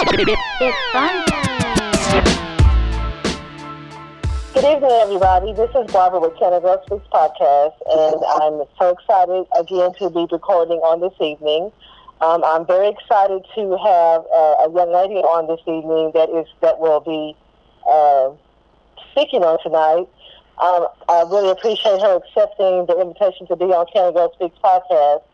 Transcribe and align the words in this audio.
Good 0.00 0.08
evening, 4.64 4.90
everybody. 5.02 5.52
This 5.52 5.68
is 5.76 5.92
Barbara 5.92 6.20
with 6.20 6.38
Canada 6.38 6.80
Speaks 6.86 7.04
Podcast, 7.12 7.76
and 7.84 8.24
I'm 8.40 8.64
so 8.78 8.96
excited 8.96 9.44
again 9.60 9.92
to 9.98 10.08
be 10.08 10.26
recording 10.32 10.78
on 10.78 11.00
this 11.00 11.12
evening. 11.20 11.70
Um, 12.22 12.42
I'm 12.44 12.66
very 12.66 12.88
excited 12.88 13.44
to 13.54 13.76
have 13.76 14.24
uh, 14.32 14.64
a 14.64 14.72
young 14.72 14.90
lady 14.90 15.20
on 15.20 15.46
this 15.48 15.60
evening 15.68 16.12
that 16.14 16.30
is 16.30 16.48
that 16.62 16.80
will 16.80 17.00
be 17.00 17.36
uh, 17.84 18.30
speaking 19.12 19.44
on 19.44 19.60
tonight. 19.62 20.08
Um, 20.64 20.88
I 21.10 21.28
really 21.28 21.50
appreciate 21.50 22.00
her 22.00 22.16
accepting 22.16 22.86
the 22.86 22.96
invitation 22.98 23.46
to 23.48 23.56
be 23.56 23.66
on 23.66 23.84
Canada 23.92 24.30
Speaks 24.32 24.56
Podcast. 24.64 25.24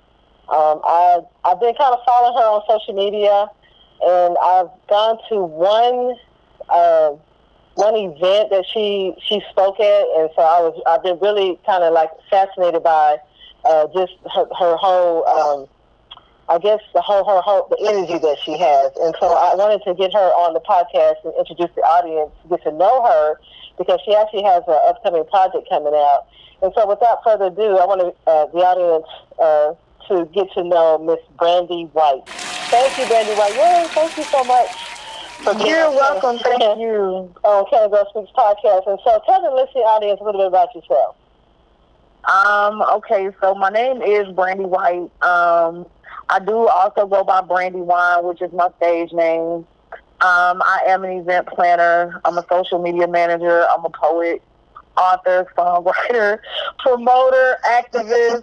Um, 0.51 0.83
I, 0.83 1.21
I've 1.45 1.61
been 1.61 1.75
kind 1.79 1.95
of 1.95 2.01
following 2.05 2.35
her 2.35 2.47
on 2.51 2.63
social 2.67 2.95
media, 2.95 3.47
and 4.03 4.37
I've 4.43 4.71
gone 4.89 5.19
to 5.29 5.43
one 5.43 6.17
uh, 6.69 7.11
one 7.75 7.97
event 7.97 8.51
that 8.51 8.65
she 8.73 9.15
she 9.27 9.43
spoke 9.51 9.81
at, 9.81 10.05
and 10.17 10.31
so 10.35 10.43
I 10.43 10.61
was 10.61 10.81
I've 10.87 11.03
been 11.03 11.19
really 11.21 11.59
kind 11.67 11.85
of 11.85 11.93
like 11.93 12.11
fascinated 12.31 12.83
by 12.83 13.19
uh, 13.65 13.87
just 13.95 14.13
her, 14.35 14.47
her 14.59 14.77
whole. 14.77 15.27
Um, 15.27 15.69
I 16.49 16.59
guess 16.59 16.79
the 16.95 17.01
whole, 17.01 17.25
her 17.25 17.41
whole, 17.41 17.67
the 17.71 17.91
energy 17.91 18.19
that 18.19 18.39
she 18.39 18.57
has. 18.57 18.93
And 19.03 19.13
so 19.19 19.27
I 19.27 19.57
wanted 19.57 19.83
to 19.83 19.95
get 19.95 20.13
her 20.13 20.31
on 20.39 20.55
the 20.55 20.61
podcast 20.61 21.17
and 21.25 21.35
introduce 21.35 21.75
the 21.75 21.83
audience, 21.83 22.31
get 22.49 22.63
to 22.63 22.71
know 22.71 23.03
her, 23.03 23.41
because 23.77 23.99
she 24.05 24.15
actually 24.15 24.45
has 24.45 24.63
an 24.69 24.79
upcoming 24.87 25.25
project 25.27 25.69
coming 25.69 25.93
out. 25.93 26.27
And 26.63 26.73
so 26.77 26.87
without 26.87 27.25
further 27.25 27.47
ado, 27.47 27.77
I 27.79 27.85
want 27.85 28.15
uh, 28.27 28.47
the 28.47 28.63
audience 28.63 29.11
uh, 29.43 29.75
to 30.07 30.25
get 30.33 30.53
to 30.53 30.63
know 30.63 30.99
Miss 30.99 31.19
Brandy 31.37 31.91
White. 31.93 32.23
Thank 32.71 32.99
you, 32.99 33.07
Brandy 33.07 33.33
White. 33.33 33.55
Yay, 33.55 33.89
thank 33.95 34.17
you 34.17 34.27
so 34.33 34.45
much. 34.45 34.71
For 35.45 35.55
being 35.55 35.67
You're 35.69 35.91
welcome. 35.91 36.39
Thank 36.39 36.61
you. 36.81 37.33
On 37.45 37.65
Canada 37.71 38.05
Speaks 38.11 38.31
podcast. 38.37 38.87
And 38.87 38.99
so 39.05 39.21
tell 39.27 39.43
the 39.43 39.55
listening 39.55 39.85
audience 39.85 40.21
a 40.21 40.25
little 40.25 40.41
bit 40.41 40.49
about 40.49 40.75
yourself. 40.75 41.17
Um, 42.27 42.83
okay, 42.83 43.31
so 43.41 43.55
my 43.55 43.71
name 43.71 44.03
is 44.03 44.27
Brandy 44.35 44.65
White. 44.65 45.11
Um, 45.23 45.87
I 46.29 46.41
do 46.41 46.67
also 46.67 47.07
go 47.07 47.23
by 47.23 47.41
Brandy 47.41 47.81
Wine, 47.81 48.25
which 48.25 48.43
is 48.43 48.53
my 48.53 48.69
stage 48.79 49.13
name. 49.13 49.67
Um, 50.21 50.63
I 50.63 50.81
am 50.89 51.05
an 51.05 51.11
event 51.11 51.47
planner. 51.47 52.21
I'm 52.25 52.37
a 52.37 52.45
social 52.49 52.83
media 52.83 53.07
manager. 53.07 53.67
I'm 53.71 53.85
a 53.85 53.91
poet, 53.91 54.43
author, 54.97 55.47
songwriter, 55.57 56.39
promoter, 56.81 57.59
activist. 57.65 58.43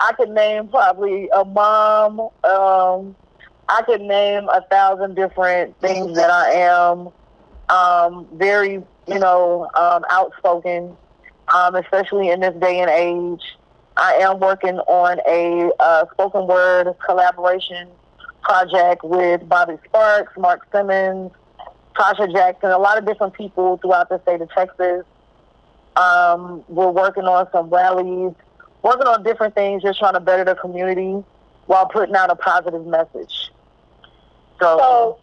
I 0.00 0.12
could 0.14 0.30
name 0.30 0.68
probably 0.68 1.28
a 1.28 1.44
mom. 1.44 2.30
Um, 2.42 3.14
I 3.70 3.82
could 3.82 4.00
name 4.00 4.48
a 4.48 4.62
thousand 4.62 5.14
different 5.14 5.78
things 5.80 6.16
that 6.16 6.28
I 6.28 6.50
am. 6.54 7.08
Um, 7.68 8.26
very, 8.32 8.82
you 9.06 9.18
know, 9.20 9.70
um, 9.74 10.04
outspoken, 10.10 10.96
um, 11.54 11.76
especially 11.76 12.30
in 12.30 12.40
this 12.40 12.54
day 12.56 12.80
and 12.80 12.90
age. 12.90 13.42
I 13.96 14.14
am 14.14 14.40
working 14.40 14.78
on 14.80 15.20
a 15.24 15.70
uh, 15.78 16.06
spoken 16.12 16.48
word 16.48 16.92
collaboration 17.06 17.88
project 18.42 19.04
with 19.04 19.48
Bobby 19.48 19.78
Sparks, 19.84 20.32
Mark 20.36 20.66
Simmons, 20.72 21.30
Tasha 21.94 22.32
Jackson, 22.32 22.70
a 22.70 22.78
lot 22.78 22.98
of 22.98 23.06
different 23.06 23.34
people 23.34 23.76
throughout 23.76 24.08
the 24.08 24.20
state 24.22 24.40
of 24.40 24.50
Texas. 24.50 25.04
Um, 25.94 26.64
we're 26.66 26.90
working 26.90 27.24
on 27.24 27.46
some 27.52 27.68
rallies, 27.70 28.34
working 28.82 29.06
on 29.06 29.22
different 29.22 29.54
things, 29.54 29.82
just 29.82 30.00
trying 30.00 30.14
to 30.14 30.20
better 30.20 30.44
the 30.44 30.56
community 30.56 31.22
while 31.66 31.86
putting 31.86 32.16
out 32.16 32.30
a 32.30 32.36
positive 32.36 32.84
message. 32.84 33.52
So, 34.60 35.18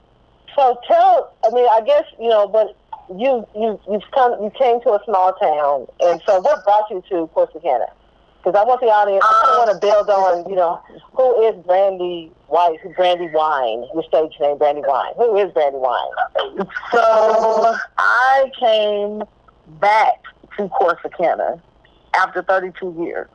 So, 0.56 0.78
tell. 0.88 1.34
I 1.46 1.50
mean, 1.52 1.68
I 1.72 1.82
guess 1.82 2.04
you 2.20 2.30
know, 2.30 2.48
but 2.48 2.76
you 3.16 3.46
you 3.56 3.80
you've 3.90 4.10
come 4.14 4.42
you 4.44 4.52
came 4.58 4.82
to 4.82 4.92
a 4.94 5.00
small 5.06 5.34
town, 5.34 5.88
and 6.02 6.22
so 6.26 6.42
what 6.42 6.64
brought 6.64 6.90
you 6.90 7.04
to 7.10 7.30
Corsicana? 7.36 7.88
Because 8.44 8.56
I 8.60 8.64
want 8.64 8.82
the 8.82 8.88
audience. 8.88 9.24
I 9.28 9.44
kind 9.44 9.52
of 9.52 9.68
want 9.68 9.82
to 9.82 9.88
build 9.88 10.10
on 10.10 10.50
you 10.50 10.56
know 10.56 10.82
who 11.14 11.44
is 11.44 11.56
Brandy 11.66 12.32
White, 12.48 12.80
Brandy 12.96 13.30
Wine, 13.34 13.86
your 13.94 14.04
stage 14.04 14.34
name 14.40 14.58
Brandy 14.58 14.82
Wine. 14.86 15.14
Who 15.18 15.38
is 15.38 15.52
Brandy 15.54 15.78
Wine? 15.78 16.68
So 16.92 17.76
I 17.98 18.52
came 18.60 19.24
back 19.80 20.24
to 20.58 20.68
Corsicana 20.70 21.62
after 22.14 22.42
32 22.42 22.96
years. 23.00 23.28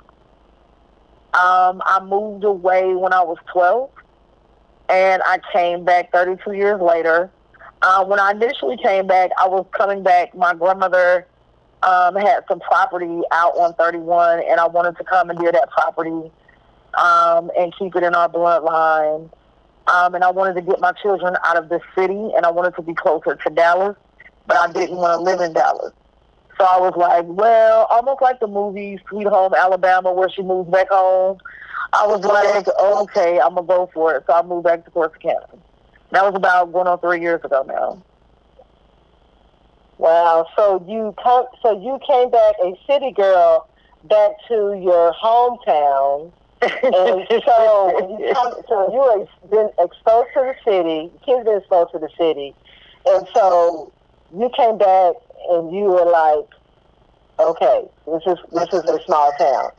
Um, 1.34 1.82
I 1.86 2.00
moved 2.04 2.44
away 2.44 2.94
when 2.94 3.12
I 3.12 3.22
was 3.22 3.38
12, 3.52 3.90
and 4.88 5.22
I 5.24 5.38
came 5.52 5.84
back 5.84 6.12
32 6.12 6.52
years 6.52 6.80
later. 6.80 7.30
Uh, 7.82 8.04
when 8.04 8.20
I 8.20 8.30
initially 8.30 8.76
came 8.76 9.06
back, 9.06 9.30
I 9.38 9.48
was 9.48 9.66
coming 9.76 10.02
back. 10.02 10.34
My 10.34 10.54
grandmother 10.54 11.26
um, 11.82 12.14
had 12.14 12.44
some 12.48 12.60
property 12.60 13.22
out 13.32 13.56
on 13.56 13.74
31, 13.74 14.42
and 14.48 14.60
I 14.60 14.66
wanted 14.66 14.96
to 14.98 15.04
commandeer 15.04 15.50
that 15.52 15.68
property 15.70 16.30
um, 16.94 17.50
and 17.58 17.74
keep 17.76 17.96
it 17.96 18.02
in 18.02 18.14
our 18.14 18.28
bloodline. 18.28 19.30
Um, 19.88 20.14
and 20.14 20.22
I 20.22 20.30
wanted 20.30 20.54
to 20.54 20.62
get 20.62 20.78
my 20.80 20.92
children 20.92 21.36
out 21.44 21.56
of 21.56 21.68
the 21.68 21.80
city, 21.96 22.30
and 22.36 22.46
I 22.46 22.50
wanted 22.50 22.76
to 22.76 22.82
be 22.82 22.94
closer 22.94 23.34
to 23.34 23.50
Dallas, 23.50 23.96
but 24.46 24.56
I 24.56 24.72
didn't 24.72 24.96
want 24.96 25.18
to 25.18 25.22
live 25.22 25.40
in 25.40 25.52
Dallas. 25.52 25.92
So 26.58 26.64
I 26.64 26.78
was 26.78 26.94
like, 26.96 27.24
well, 27.26 27.88
almost 27.90 28.22
like 28.22 28.38
the 28.38 28.46
movie 28.46 29.00
Sweet 29.08 29.26
Home 29.26 29.54
Alabama, 29.54 30.12
where 30.12 30.28
she 30.28 30.42
moves 30.42 30.70
back 30.70 30.88
home. 30.90 31.38
I 31.92 32.06
was 32.06 32.20
like, 32.24 32.66
okay, 32.68 33.40
I'm 33.40 33.54
gonna 33.54 33.66
go 33.66 33.90
for 33.92 34.14
it. 34.14 34.24
So 34.26 34.32
I 34.32 34.42
moved 34.42 34.64
back 34.64 34.84
to 34.84 34.90
Corsicana. 34.90 35.58
That 36.10 36.24
was 36.24 36.34
about 36.34 36.72
going 36.72 36.86
on 36.86 36.98
three 37.00 37.20
years 37.20 37.40
ago 37.44 37.64
now. 37.66 38.02
Wow. 39.98 40.46
So 40.56 40.84
you 40.88 41.14
come. 41.22 41.46
So 41.62 41.80
you 41.80 41.98
came 42.06 42.30
back 42.30 42.54
a 42.62 42.72
city 42.86 43.12
girl 43.12 43.68
back 44.04 44.32
to 44.48 44.78
your 44.82 45.12
hometown. 45.14 46.32
And 46.62 47.26
so, 47.44 48.18
you 48.20 48.32
come, 48.34 48.54
so 48.68 48.92
you 48.92 49.22
ex- 49.22 49.50
been 49.50 49.68
exposed 49.80 50.28
to 50.34 50.40
the 50.40 50.54
city. 50.64 51.10
Kids 51.26 51.44
been 51.44 51.58
exposed 51.58 51.90
to 51.92 51.98
the 51.98 52.08
city, 52.16 52.54
and 53.04 53.26
so 53.34 53.92
you 54.32 54.48
came 54.56 54.78
back 54.78 55.14
and 55.50 55.74
you 55.74 55.84
were 55.84 56.04
like, 56.08 56.46
okay, 57.40 57.82
this 58.06 58.22
is 58.28 58.38
this 58.52 58.68
is 58.72 58.84
a 58.88 59.02
small 59.04 59.32
town. 59.38 59.70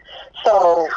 So, 0.44 0.90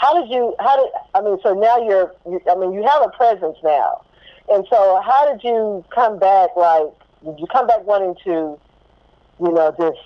how 0.00 0.20
did 0.20 0.30
you? 0.30 0.54
How 0.60 0.76
did 0.76 0.90
I 1.14 1.20
mean? 1.22 1.38
So 1.42 1.54
now 1.54 1.78
you're. 1.78 2.14
You, 2.26 2.40
I 2.50 2.54
mean, 2.56 2.72
you 2.72 2.82
have 2.86 3.02
a 3.02 3.10
presence 3.10 3.56
now, 3.62 4.02
and 4.48 4.66
so 4.70 5.00
how 5.04 5.30
did 5.30 5.42
you 5.44 5.84
come 5.94 6.18
back? 6.18 6.50
Like, 6.56 6.88
did 7.24 7.38
you 7.38 7.46
come 7.52 7.66
back 7.66 7.84
wanting 7.84 8.14
to, 8.24 8.58
you 9.40 9.52
know, 9.52 9.74
just 9.78 9.98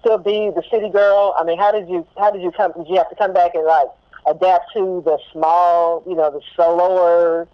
still 0.00 0.18
be 0.18 0.50
the 0.54 0.62
city 0.70 0.90
girl? 0.90 1.34
I 1.38 1.44
mean, 1.44 1.58
how 1.58 1.70
did 1.72 1.88
you 1.88 2.06
how 2.18 2.30
did 2.30 2.42
you 2.42 2.50
come? 2.50 2.72
Did 2.76 2.88
you 2.88 2.96
have 2.96 3.10
to 3.10 3.16
come 3.16 3.32
back 3.32 3.54
and 3.54 3.64
like 3.66 3.88
adapt 4.26 4.72
to 4.74 5.02
the 5.04 5.18
small, 5.32 6.02
you 6.06 6.14
know, 6.14 6.30
the 6.30 6.40
slower, 6.56 7.48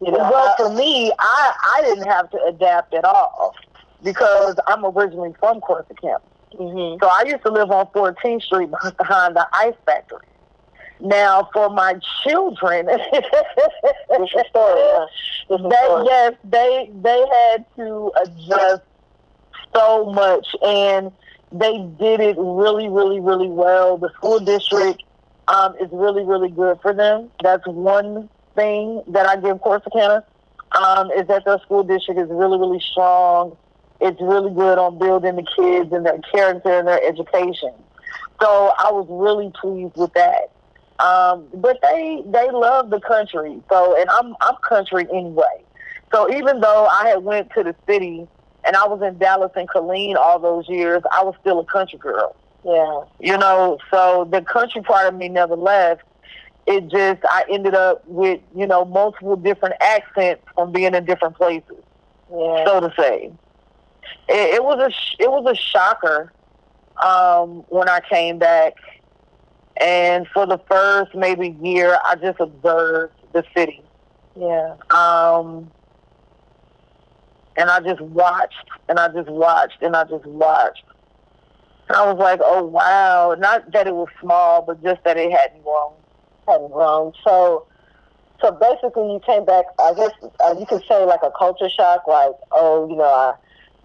you 0.00 0.10
know? 0.12 0.18
well, 0.18 0.54
for 0.56 0.70
me, 0.74 1.12
I 1.18 1.52
I 1.76 1.82
didn't 1.82 2.08
have 2.08 2.30
to 2.30 2.38
adapt 2.44 2.94
at 2.94 3.04
all 3.04 3.54
because 4.02 4.56
I'm 4.66 4.84
originally 4.84 5.34
from 5.40 5.60
Corsicana. 5.60 6.20
hmm 6.56 6.96
So 7.00 7.08
I 7.08 7.24
used 7.26 7.42
to 7.44 7.50
live 7.50 7.70
on 7.70 7.86
14th 7.86 8.42
Street 8.42 8.70
behind 8.98 9.36
the 9.36 9.46
ice 9.52 9.74
factory. 9.86 10.20
Now, 11.00 11.48
for 11.52 11.70
my 11.70 11.94
children, 12.24 12.86
What's 14.08 14.32
your 14.32 14.44
story? 14.50 14.80
Yeah. 14.80 15.06
What's 15.48 15.62
your 15.62 15.70
they, 15.70 16.04
yes, 16.04 16.34
they 16.44 16.90
they 17.02 17.24
had 17.32 17.64
to 17.76 18.12
adjust 18.22 18.82
so 19.74 20.06
much, 20.06 20.46
and 20.62 21.12
they 21.52 21.78
did 21.98 22.20
it 22.20 22.36
really, 22.38 22.88
really, 22.88 23.20
really 23.20 23.48
well. 23.48 23.96
The 23.96 24.10
school 24.16 24.40
district 24.40 25.02
um, 25.48 25.74
is 25.80 25.88
really, 25.92 26.24
really 26.24 26.50
good 26.50 26.78
for 26.82 26.92
them. 26.92 27.30
That's 27.42 27.66
one 27.66 28.28
thing 28.54 29.02
that 29.08 29.26
I 29.26 29.36
give 29.36 29.58
Corsicana 29.58 30.24
um, 30.72 31.10
is 31.12 31.26
that 31.28 31.44
their 31.44 31.58
school 31.60 31.82
district 31.82 32.20
is 32.20 32.28
really, 32.28 32.58
really 32.58 32.80
strong. 32.80 33.56
It's 34.00 34.20
really 34.20 34.52
good 34.52 34.78
on 34.78 34.98
building 34.98 35.36
the 35.36 35.46
kids 35.56 35.92
and 35.92 36.04
their 36.04 36.18
character 36.32 36.78
and 36.78 36.86
their 36.86 37.02
education. 37.02 37.72
So 38.40 38.72
I 38.78 38.92
was 38.92 39.06
really 39.08 39.50
pleased 39.60 39.96
with 39.96 40.12
that. 40.14 40.52
Um, 40.98 41.46
but 41.54 41.78
they 41.82 42.22
they 42.26 42.50
love 42.50 42.90
the 42.90 43.00
country. 43.00 43.60
So 43.68 43.98
and 43.98 44.08
I'm 44.10 44.34
I'm 44.40 44.56
country 44.68 45.06
anyway. 45.12 45.64
So 46.12 46.30
even 46.32 46.60
though 46.60 46.86
I 46.86 47.08
had 47.08 47.22
went 47.22 47.50
to 47.54 47.62
the 47.62 47.74
city 47.86 48.26
and 48.64 48.76
I 48.76 48.86
was 48.86 49.00
in 49.02 49.18
Dallas 49.18 49.52
and 49.56 49.68
Killeen 49.68 50.16
all 50.16 50.38
those 50.38 50.68
years, 50.68 51.02
I 51.12 51.22
was 51.22 51.34
still 51.40 51.60
a 51.60 51.64
country 51.64 51.98
girl. 51.98 52.34
Yeah. 52.64 53.02
You 53.20 53.38
know, 53.38 53.78
so 53.90 54.26
the 54.30 54.42
country 54.42 54.82
part 54.82 55.06
of 55.06 55.14
me 55.14 55.28
never 55.28 55.54
left. 55.56 56.02
It 56.66 56.88
just 56.88 57.20
I 57.30 57.44
ended 57.50 57.74
up 57.74 58.02
with, 58.06 58.40
you 58.54 58.66
know, 58.66 58.84
multiple 58.84 59.36
different 59.36 59.76
accents 59.80 60.42
from 60.54 60.72
being 60.72 60.94
in 60.94 61.04
different 61.06 61.36
places, 61.36 61.76
Yeah. 62.30 62.64
so 62.66 62.80
to 62.80 62.92
say. 62.98 63.32
It, 64.28 64.54
it 64.56 64.64
was 64.64 64.78
a 64.80 64.90
sh- 64.90 65.16
it 65.18 65.30
was 65.30 65.46
a 65.50 65.54
shocker 65.54 66.32
um, 67.02 67.64
when 67.68 67.88
I 67.88 68.00
came 68.00 68.38
back, 68.38 68.74
and 69.80 70.26
for 70.28 70.46
the 70.46 70.58
first 70.70 71.14
maybe 71.14 71.56
year, 71.62 71.98
I 72.04 72.16
just 72.16 72.40
observed 72.40 73.14
the 73.32 73.44
city. 73.56 73.82
Yeah. 74.34 74.76
Um, 74.90 75.70
and 77.56 77.70
I 77.70 77.80
just 77.80 78.00
watched 78.00 78.54
and 78.88 78.98
I 78.98 79.08
just 79.08 79.28
watched 79.28 79.82
and 79.82 79.94
I 79.94 80.04
just 80.04 80.26
watched. 80.26 80.84
And 81.88 81.96
I 81.96 82.10
was 82.10 82.18
like, 82.18 82.40
oh 82.42 82.64
wow. 82.64 83.36
Not 83.38 83.70
that 83.72 83.86
it 83.86 83.94
was 83.94 84.08
small, 84.20 84.62
but 84.62 84.82
just 84.82 85.02
that 85.04 85.16
it 85.16 85.30
hadn't 85.30 85.62
grown. 85.62 85.92
Hadn't 86.46 86.72
grown. 86.72 87.12
So 87.24 87.66
so 88.40 88.52
basically 88.52 89.12
you 89.12 89.20
came 89.26 89.44
back 89.44 89.64
I 89.80 89.94
guess 89.94 90.12
uh, 90.44 90.54
you 90.58 90.66
could 90.66 90.82
say 90.88 91.04
like 91.04 91.20
a 91.22 91.30
culture 91.38 91.68
shock, 91.68 92.06
like, 92.06 92.32
oh, 92.52 92.88
you 92.88 92.96
know, 92.96 93.04
I 93.04 93.34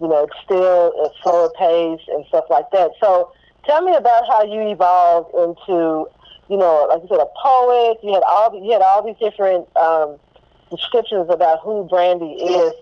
you 0.00 0.08
know, 0.08 0.24
it's 0.24 0.36
still 0.44 0.92
a 1.04 1.10
slower 1.22 1.50
pace 1.56 2.04
and 2.08 2.24
stuff 2.26 2.46
like 2.50 2.70
that. 2.72 2.90
So 3.00 3.32
tell 3.66 3.82
me 3.82 3.94
about 3.94 4.26
how 4.26 4.44
you 4.44 4.70
evolved 4.70 5.34
into, 5.34 6.06
you 6.48 6.56
know, 6.56 6.86
like 6.88 7.02
you 7.02 7.08
said, 7.08 7.20
a 7.20 7.28
poet. 7.42 7.98
You 8.02 8.14
had 8.14 8.22
all 8.26 8.60
you 8.62 8.72
had 8.72 8.82
all 8.82 9.04
these 9.04 9.16
different 9.18 9.68
um, 9.76 10.16
descriptions 10.70 11.28
about 11.30 11.60
who 11.62 11.84
Brandy 11.88 12.34
is. 12.34 12.72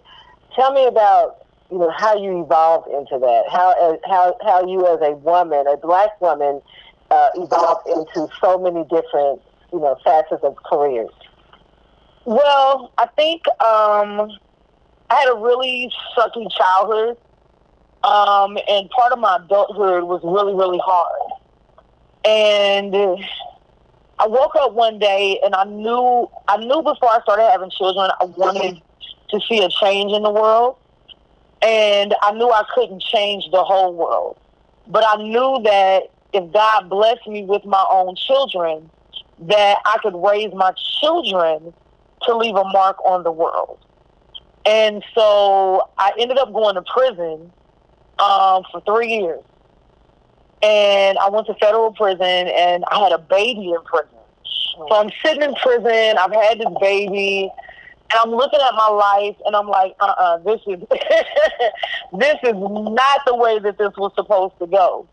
Tell 0.55 0.73
me 0.73 0.87
about 0.87 1.47
you 1.71 1.79
know 1.79 1.91
how 1.91 2.17
you 2.17 2.43
evolved 2.43 2.89
into 2.89 3.19
that. 3.19 3.45
How 3.51 3.99
how 4.09 4.37
how 4.45 4.67
you 4.67 4.87
as 4.87 5.01
a 5.01 5.13
woman, 5.17 5.67
a 5.67 5.77
black 5.77 6.21
woman, 6.21 6.61
uh, 7.11 7.29
evolved 7.35 7.87
into 7.89 8.29
so 8.41 8.59
many 8.59 8.83
different 8.85 9.41
you 9.73 9.81
know 9.81 9.97
facets 10.05 10.43
of 10.43 10.57
careers. 10.65 11.11
Well, 12.25 12.93
I 12.99 13.07
think 13.17 13.43
um, 13.61 14.31
I 15.11 15.17
had 15.17 15.29
a 15.29 15.37
really 15.37 15.91
sucky 16.17 16.47
childhood, 16.57 17.17
um, 18.05 18.59
and 18.69 18.91
part 18.91 19.13
of 19.13 19.19
my 19.19 19.37
adulthood 19.37 20.05
was 20.05 20.21
really 20.25 20.55
really 20.55 20.81
hard. 20.85 21.33
And 22.25 22.95
I 24.19 24.27
woke 24.29 24.55
up 24.57 24.73
one 24.73 24.99
day 24.99 25.41
and 25.45 25.55
I 25.55 25.65
knew 25.65 26.29
I 26.49 26.57
knew 26.59 26.83
before 26.83 27.11
I 27.11 27.21
started 27.23 27.51
having 27.51 27.71
children 27.71 28.11
I 28.21 28.25
wanted 28.25 28.81
to 29.31 29.41
see 29.49 29.63
a 29.63 29.69
change 29.69 30.13
in 30.13 30.23
the 30.23 30.31
world. 30.31 30.77
And 31.61 32.15
I 32.23 32.33
knew 32.33 32.51
I 32.51 32.65
couldn't 32.75 33.03
change 33.03 33.45
the 33.53 33.63
whole 33.63 33.95
world. 33.95 34.37
But 34.89 35.05
I 35.07 35.23
knew 35.23 35.61
that 35.65 36.11
if 36.33 36.53
God 36.53 36.89
blessed 36.89 37.27
me 37.29 37.45
with 37.45 37.65
my 37.65 37.85
own 37.91 38.17
children, 38.17 38.91
that 39.41 39.79
I 39.85 39.99
could 40.03 40.15
raise 40.15 40.53
my 40.55 40.73
children 41.01 41.73
to 42.23 42.37
leave 42.37 42.57
a 42.57 42.65
mark 42.65 43.05
on 43.05 43.23
the 43.23 43.33
world. 43.33 43.79
And 44.65 45.05
so 45.15 45.89
I 45.99 46.13
ended 46.19 46.39
up 46.39 46.53
going 46.53 46.75
to 46.77 46.83
prison 46.83 47.53
um, 48.23 48.63
for 48.71 48.81
three 48.83 49.09
years. 49.09 49.43
And 50.63 51.19
I 51.19 51.29
went 51.29 51.49
to 51.49 51.55
federal 51.55 51.93
prison 51.93 52.21
and 52.23 52.85
I 52.91 53.01
had 53.01 53.13
a 53.13 53.19
baby 53.19 53.71
in 53.71 53.83
prison. 53.85 54.17
So 54.45 54.95
I'm 54.95 55.11
sitting 55.25 55.43
in 55.43 55.55
prison, 55.55 56.17
I've 56.19 56.33
had 56.33 56.61
this 56.61 56.73
baby, 56.81 57.51
and 58.13 58.21
I'm 58.25 58.31
looking 58.31 58.61
at 58.61 58.75
my 58.75 58.89
life 58.89 59.37
and 59.45 59.57
I'm 59.57 59.69
like, 59.69 59.95
uh 60.01 60.05
uh-uh, 60.05 60.23
uh 60.23 60.39
this 60.39 60.61
is 60.67 60.81
this 62.19 62.37
is 62.45 62.55
not 62.55 63.21
the 63.27 63.35
way 63.35 63.59
that 63.59 63.77
this 63.77 63.93
was 63.97 64.13
supposed 64.15 64.55
to 64.61 64.67
go. 64.67 65.09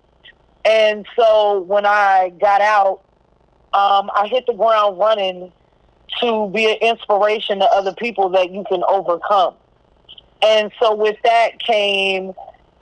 And 0.66 1.06
so 1.16 1.62
when 1.62 1.86
I 1.86 2.32
got 2.40 2.62
out, 2.62 3.02
um, 3.74 4.12
I 4.14 4.28
hit 4.30 4.46
the 4.46 4.54
ground 4.54 5.00
running 5.00 5.52
to 6.22 6.50
be 6.50 6.66
an 6.66 6.78
inspiration 6.82 7.60
to 7.60 7.66
other 7.66 7.94
people 7.94 8.30
that 8.30 8.52
you 8.52 8.64
can 8.68 8.84
overcome. 8.88 9.56
And 10.42 10.72
so 10.80 10.96
with 10.96 11.18
that 11.24 11.60
came 11.60 12.34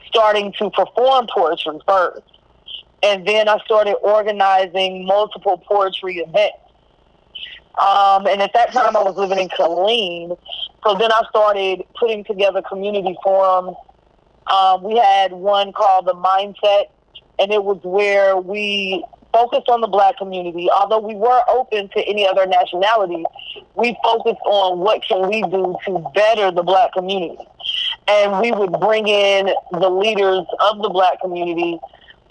starting 0.08 0.54
to 0.60 0.70
perform 0.70 1.28
poetry 1.34 1.80
first. 1.88 2.24
And 3.04 3.28
then 3.28 3.48
I 3.48 3.60
started 3.60 3.96
organizing 4.02 5.06
multiple 5.06 5.64
poetry 5.68 6.18
events. 6.18 6.58
Um, 7.78 8.26
and 8.26 8.42
at 8.42 8.54
that 8.54 8.74
time, 8.74 8.98
I 8.98 9.04
was 9.04 9.16
living 9.18 9.38
in 9.38 9.50
Killeen. 9.50 10.38
So 10.84 10.96
then 10.96 11.12
I 11.12 11.22
started 11.30 11.84
putting 12.00 12.24
together 12.24 12.62
community 12.62 13.16
forums. 13.24 13.76
Um, 14.48 14.82
we 14.82 14.98
had 14.98 15.32
one 15.32 15.74
called 15.74 16.08
the 16.08 16.14
Mindset, 16.14 16.86
and 17.38 17.52
it 17.52 17.64
was 17.64 17.80
where 17.84 18.38
we 18.38 19.06
focused 19.32 19.70
on 19.70 19.82
the 19.82 19.88
black 19.88 20.18
community. 20.18 20.70
Although 20.72 21.00
we 21.00 21.14
were 21.14 21.42
open 21.50 21.90
to 21.90 22.00
any 22.08 22.28
other 22.28 22.48
nationality, 22.48 23.24
we 23.76 23.96
focused 24.04 24.42
on 24.46 24.80
what 24.80 25.04
can 25.04 25.30
we 25.30 25.42
do 25.44 25.76
to 25.86 26.12
better 26.16 26.50
the 26.50 26.64
black 26.64 26.94
community. 26.94 27.38
And 28.10 28.42
we 28.42 28.52
would 28.52 28.72
bring 28.80 29.08
in 29.08 29.50
the 29.72 29.90
leaders 29.90 30.46
of 30.60 30.82
the 30.82 30.90
black 30.90 31.20
community 31.22 31.80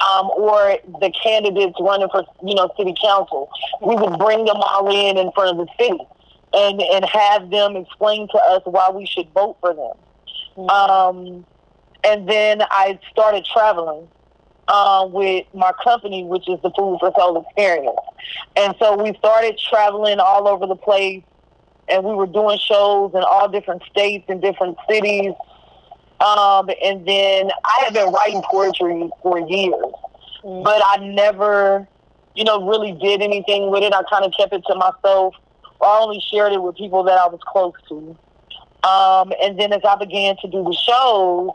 um, 0.00 0.30
or 0.36 0.78
the 1.00 1.12
candidates 1.22 1.74
running 1.80 2.08
for 2.08 2.24
you 2.44 2.54
know 2.54 2.70
city 2.76 2.94
council. 3.00 3.50
We 3.82 3.94
would 3.94 4.18
bring 4.18 4.44
them 4.44 4.56
all 4.56 4.88
in 4.90 5.18
in 5.18 5.32
front 5.32 5.58
of 5.58 5.66
the 5.66 5.72
city 5.78 6.04
and 6.52 6.80
and 6.80 7.04
have 7.04 7.50
them 7.50 7.76
explain 7.76 8.28
to 8.28 8.38
us 8.38 8.62
why 8.64 8.90
we 8.90 9.06
should 9.06 9.28
vote 9.30 9.56
for 9.60 9.74
them. 9.74 9.92
Mm-hmm. 10.56 10.68
Um, 10.70 11.46
and 12.04 12.28
then 12.28 12.62
I 12.62 12.98
started 13.10 13.44
traveling 13.44 14.08
uh, 14.68 15.06
with 15.10 15.46
my 15.54 15.72
company, 15.82 16.24
which 16.24 16.48
is 16.48 16.58
the 16.62 16.70
Food 16.70 16.98
for 17.00 17.12
Soul 17.16 17.42
Experience. 17.42 17.98
And 18.56 18.74
so 18.78 19.00
we 19.02 19.16
started 19.18 19.58
traveling 19.58 20.18
all 20.18 20.48
over 20.48 20.66
the 20.66 20.76
place, 20.76 21.22
and 21.88 22.04
we 22.04 22.14
were 22.14 22.26
doing 22.26 22.58
shows 22.58 23.12
in 23.14 23.22
all 23.22 23.48
different 23.48 23.82
states 23.90 24.24
and 24.28 24.40
different 24.40 24.76
cities. 24.88 25.32
Um, 26.20 26.70
and 26.82 27.06
then 27.06 27.50
I 27.64 27.84
had 27.84 27.94
been 27.94 28.12
writing 28.12 28.42
poetry 28.50 29.10
for 29.22 29.38
years, 29.38 29.74
mm-hmm. 30.42 30.62
but 30.62 30.82
I 30.84 30.96
never, 30.98 31.86
you 32.34 32.44
know, 32.44 32.66
really 32.66 32.92
did 32.92 33.20
anything 33.20 33.70
with 33.70 33.82
it. 33.82 33.92
I 33.92 34.02
kind 34.04 34.24
of 34.24 34.32
kept 34.36 34.52
it 34.54 34.62
to 34.68 34.74
myself. 34.74 35.34
I 35.80 35.98
only 36.00 36.20
shared 36.30 36.52
it 36.52 36.62
with 36.62 36.76
people 36.76 37.02
that 37.04 37.18
I 37.18 37.26
was 37.26 37.40
close 37.46 37.74
to. 37.88 38.16
Um, 38.88 39.32
and 39.42 39.58
then 39.58 39.72
as 39.72 39.82
I 39.86 39.96
began 39.96 40.36
to 40.38 40.48
do 40.48 40.64
the 40.64 40.72
shows, 40.72 41.50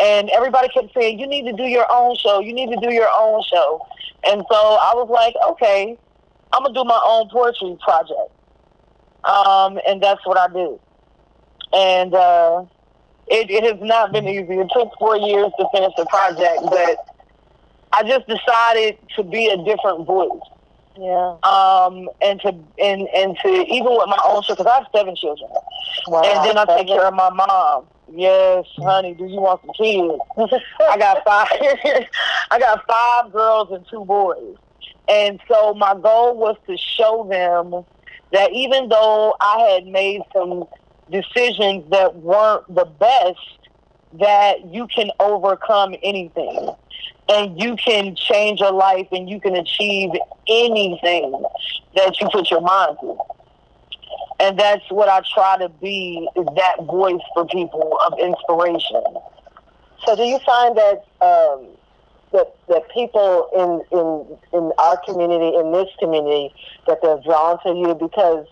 and 0.00 0.30
everybody 0.30 0.68
kept 0.68 0.94
saying, 0.94 1.18
"You 1.18 1.26
need 1.26 1.44
to 1.44 1.52
do 1.52 1.64
your 1.64 1.86
own 1.90 2.16
show. 2.16 2.40
You 2.40 2.52
need 2.52 2.70
to 2.70 2.76
do 2.76 2.92
your 2.92 3.08
own 3.16 3.42
show." 3.42 3.86
And 4.26 4.44
so 4.50 4.56
I 4.56 4.92
was 4.94 5.08
like, 5.10 5.34
"Okay, 5.50 5.98
I'm 6.52 6.62
gonna 6.62 6.74
do 6.74 6.84
my 6.84 7.00
own 7.04 7.28
poetry 7.28 7.76
project." 7.82 8.30
Um, 9.24 9.78
and 9.86 10.02
that's 10.02 10.24
what 10.26 10.38
I 10.38 10.48
do. 10.48 10.80
And 11.72 12.14
uh, 12.14 12.64
it, 13.28 13.50
it 13.50 13.64
has 13.64 13.80
not 13.80 14.12
been 14.12 14.28
easy. 14.28 14.54
It 14.54 14.68
took 14.72 14.92
four 14.98 15.16
years 15.16 15.50
to 15.58 15.68
finish 15.72 15.92
the 15.96 16.06
project, 16.06 16.60
but 16.64 16.98
I 17.92 18.02
just 18.02 18.26
decided 18.26 18.98
to 19.16 19.22
be 19.22 19.48
a 19.48 19.56
different 19.64 20.06
voice. 20.06 20.40
Yeah. 20.98 21.36
Um, 21.42 22.08
and 22.20 22.40
to 22.42 22.54
and 22.78 23.08
and 23.08 23.36
to 23.42 23.48
even 23.48 23.90
with 23.90 24.08
my 24.08 24.18
own 24.24 24.42
children, 24.42 24.64
because 24.64 24.66
I 24.66 24.74
have 24.78 24.86
seven 24.94 25.16
children, 25.16 25.50
wow. 26.06 26.22
and 26.22 26.44
then 26.48 26.56
I 26.56 26.64
take 26.76 26.86
care 26.86 27.06
of 27.06 27.14
my 27.14 27.30
mom. 27.30 27.86
Yes, 28.12 28.66
honey. 28.76 29.14
Do 29.14 29.26
you 29.26 29.40
want 29.40 29.60
some 29.62 29.72
kids? 29.72 30.62
I 30.88 30.96
got 30.98 31.24
five. 31.24 31.48
I 32.50 32.58
got 32.60 32.84
five 32.86 33.32
girls 33.32 33.72
and 33.72 33.84
two 33.90 34.04
boys, 34.04 34.56
and 35.08 35.40
so 35.48 35.74
my 35.74 35.94
goal 35.94 36.36
was 36.36 36.56
to 36.68 36.76
show 36.76 37.26
them 37.28 37.84
that 38.32 38.52
even 38.52 38.88
though 38.88 39.34
I 39.40 39.70
had 39.72 39.86
made 39.86 40.20
some 40.32 40.64
decisions 41.10 41.90
that 41.90 42.16
weren't 42.16 42.66
the 42.74 42.84
best, 42.84 43.38
that 44.20 44.66
you 44.66 44.86
can 44.86 45.10
overcome 45.20 45.94
anything 46.02 46.70
and 47.28 47.60
you 47.60 47.76
can 47.76 48.14
change 48.14 48.60
your 48.60 48.72
life 48.72 49.08
and 49.12 49.28
you 49.28 49.40
can 49.40 49.56
achieve 49.56 50.10
anything 50.48 51.42
that 51.96 52.20
you 52.20 52.28
put 52.30 52.50
your 52.50 52.60
mind 52.60 52.96
to. 53.00 53.16
And 54.40 54.58
that's 54.58 54.88
what 54.90 55.08
I 55.08 55.22
try 55.32 55.58
to 55.58 55.68
be 55.68 56.28
is 56.36 56.46
that 56.56 56.76
voice 56.84 57.20
for 57.34 57.46
people 57.46 57.98
of 58.06 58.18
inspiration. 58.18 59.02
So 60.04 60.16
do 60.16 60.22
you 60.22 60.38
find 60.40 60.76
that 60.76 61.04
um, 61.20 61.68
that 62.32 62.54
that 62.68 62.82
people 62.92 63.48
in 63.56 63.98
in 63.98 64.58
in 64.58 64.72
our 64.78 64.98
community, 64.98 65.56
in 65.56 65.72
this 65.72 65.88
community, 65.98 66.52
that 66.86 66.98
they're 67.00 67.20
drawn 67.24 67.58
to 67.62 67.70
you 67.70 67.94
because 67.94 68.46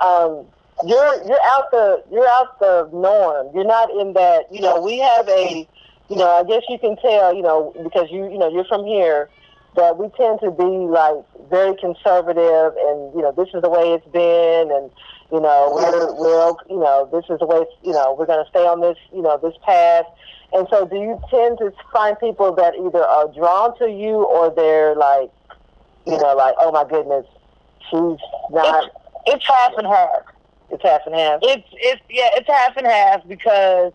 um, 0.00 0.46
you're 0.84 1.22
you're 1.26 1.42
out 1.44 1.70
the 1.70 2.02
you're 2.10 2.28
out 2.28 2.58
the 2.58 2.88
norm. 2.92 3.48
You're 3.54 3.66
not 3.66 3.90
in 3.90 4.12
that. 4.14 4.52
You 4.52 4.60
know, 4.60 4.80
we 4.80 4.98
have 4.98 5.28
a. 5.28 5.68
You 6.08 6.14
know, 6.14 6.28
I 6.28 6.44
guess 6.44 6.62
you 6.68 6.78
can 6.78 6.96
tell. 6.96 7.34
You 7.34 7.42
know, 7.42 7.74
because 7.82 8.10
you 8.10 8.30
you 8.30 8.38
know 8.38 8.48
you're 8.48 8.64
from 8.66 8.84
here, 8.84 9.28
that 9.76 9.98
we 9.98 10.08
tend 10.16 10.40
to 10.40 10.50
be 10.50 10.64
like 10.64 11.16
very 11.50 11.76
conservative, 11.76 12.74
and 12.76 13.14
you 13.14 13.22
know 13.22 13.32
this 13.36 13.48
is 13.54 13.62
the 13.62 13.68
way 13.68 13.92
it's 13.92 14.06
been, 14.08 14.70
and 14.70 14.90
you 15.32 15.40
know 15.40 15.72
we're 15.74 16.12
we're 16.14 16.52
you 16.68 16.80
know 16.80 17.08
this 17.12 17.24
is 17.30 17.38
the 17.38 17.46
way 17.46 17.64
you 17.82 17.92
know 17.92 18.14
we're 18.18 18.26
going 18.26 18.42
to 18.42 18.50
stay 18.50 18.66
on 18.66 18.80
this 18.80 18.98
you 19.12 19.22
know 19.22 19.38
this 19.42 19.54
path. 19.64 20.06
And 20.52 20.66
so, 20.70 20.86
do 20.86 20.96
you 20.96 21.20
tend 21.28 21.58
to 21.58 21.72
find 21.92 22.18
people 22.18 22.54
that 22.54 22.74
either 22.74 23.04
are 23.04 23.28
drawn 23.32 23.76
to 23.78 23.90
you 23.90 24.24
or 24.24 24.54
they're 24.54 24.94
like, 24.94 25.30
you 26.06 26.16
know, 26.16 26.36
like, 26.36 26.54
oh 26.58 26.70
my 26.70 26.84
goodness, 26.84 27.26
she's 27.90 28.18
not. 28.50 28.84
It's, 28.84 28.94
it's 29.26 29.46
half 29.46 29.72
and 29.76 29.86
half. 29.86 30.22
It's 30.70 30.82
half 30.82 31.02
and 31.06 31.14
half. 31.14 31.40
It's 31.42 31.68
it's 31.72 32.02
yeah, 32.10 32.30
it's 32.34 32.48
half 32.48 32.76
and 32.76 32.86
half 32.86 33.26
because 33.26 33.92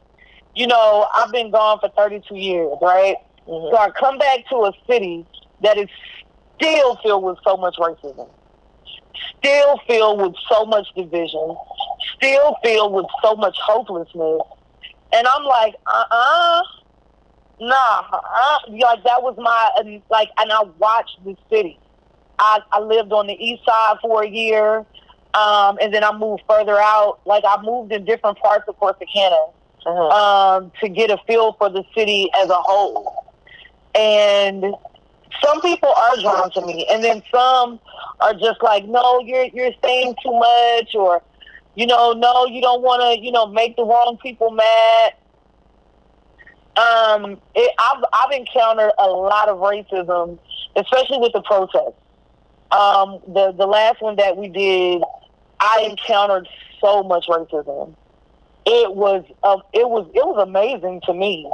you 0.56 0.68
know 0.68 1.08
I've 1.13 1.32
been 1.32 1.51
gone 1.51 1.80
for 1.80 1.90
32 1.90 2.36
years, 2.36 2.78
right? 2.82 3.16
Mm-hmm. 3.48 3.75
So 3.75 3.78
I 3.78 3.90
come 3.92 4.18
back 4.18 4.48
to 4.50 4.56
a 4.66 4.72
city 4.88 5.25
that 5.62 5.78
is 5.78 5.90
still 6.56 6.98
filled 7.04 7.24
with 7.24 7.38
so 7.44 7.58
much 7.58 7.75
racism, 7.78 8.30
still 9.40 9.80
filled 9.88 10.22
with 10.22 10.36
so 10.50 10.66
much 10.66 10.88
division, 10.96 11.56
still 12.16 12.58
filled 12.63 12.94
with 12.94 13.06
so 13.22 13.36
much 13.36 13.58
hopelessness. 13.62 14.42
And 15.13 15.28
I'm 15.28 15.44
like, 15.44 15.75
uh 15.86 16.04
uh 16.10 16.62
nah, 17.60 18.04
uh, 18.12 18.58
like 18.70 19.04
that 19.04 19.22
was 19.22 19.36
my 19.38 20.00
like, 20.10 20.30
and 20.38 20.51
I 20.51 20.63
watched 20.80 21.24
the 21.24 21.36
city. 21.50 21.80
I, 22.40 22.60
I 22.72 22.80
lived 22.80 23.13
on 23.13 23.28
the 23.28 23.34
east 23.34 23.63
side 23.66 23.98
for 24.01 24.24
a 24.24 24.28
year, 24.28 24.86
um, 25.34 25.78
and 25.82 25.94
then 25.94 26.04
I 26.04 26.16
moved 26.18 26.44
further 26.48 26.80
out. 26.80 27.20
Like 27.26 27.44
I 27.48 27.62
moved 27.62 27.92
in 27.92 28.06
different 28.06 28.38
parts 28.40 28.66
of 28.68 28.78
Corsicana 28.80 29.52
uh-huh. 29.86 30.58
um, 30.58 30.72
to 30.82 30.90
get 30.90 31.10
a 31.10 31.18
feel 31.28 31.54
for 31.54 31.70
the 31.70 31.84
city 31.96 32.30
as 32.42 32.50
a 32.50 32.56
whole. 32.56 33.34
And 33.96 34.64
some 35.44 35.62
people 35.62 35.90
are 35.90 36.18
drawn 36.22 36.52
to 36.52 36.66
me, 36.66 36.88
and 36.92 37.04
then 37.04 37.24
some 37.34 37.80
are 38.20 38.34
just 38.34 38.62
like, 38.62 38.86
no, 38.86 39.20
you're 39.20 39.46
you're 39.46 39.72
saying 39.84 40.16
too 40.24 40.32
much, 40.32 40.96
or 40.96 41.22
you 41.76 41.88
know, 41.88 42.14
no, 42.14 42.46
you 42.46 42.62
don't 42.62 42.82
want 42.82 43.02
to, 43.02 43.24
you 43.24 43.32
know, 43.32 43.48
make 43.48 43.76
the 43.76 43.84
wrong 43.84 44.18
people 44.22 44.52
mad. 44.52 45.14
Um, 46.78 47.38
it, 47.56 47.74
I've 47.80 48.04
I've 48.14 48.32
encountered 48.32 48.92
a 48.98 49.08
lot 49.08 49.50
of 49.50 49.58
racism, 49.58 50.40
especially 50.76 51.18
with 51.20 51.34
the 51.34 51.42
protests. 51.42 51.98
Um, 52.72 53.20
the 53.28 53.54
the 53.58 53.66
last 53.66 54.02
one 54.02 54.16
that 54.18 54.38
we 54.38 54.48
did, 54.48 55.02
I 55.62 55.88
encountered 55.89 56.50
so 56.82 57.03
much 57.03 57.27
racism. 57.27 57.96
It 58.65 58.96
was 58.96 59.24
um, 59.44 59.62
it 59.74 59.88
was 59.88 60.08
it 60.13 60.25
was 60.25 60.41
amazing 60.41 61.01
to 61.06 61.13
me 61.13 61.50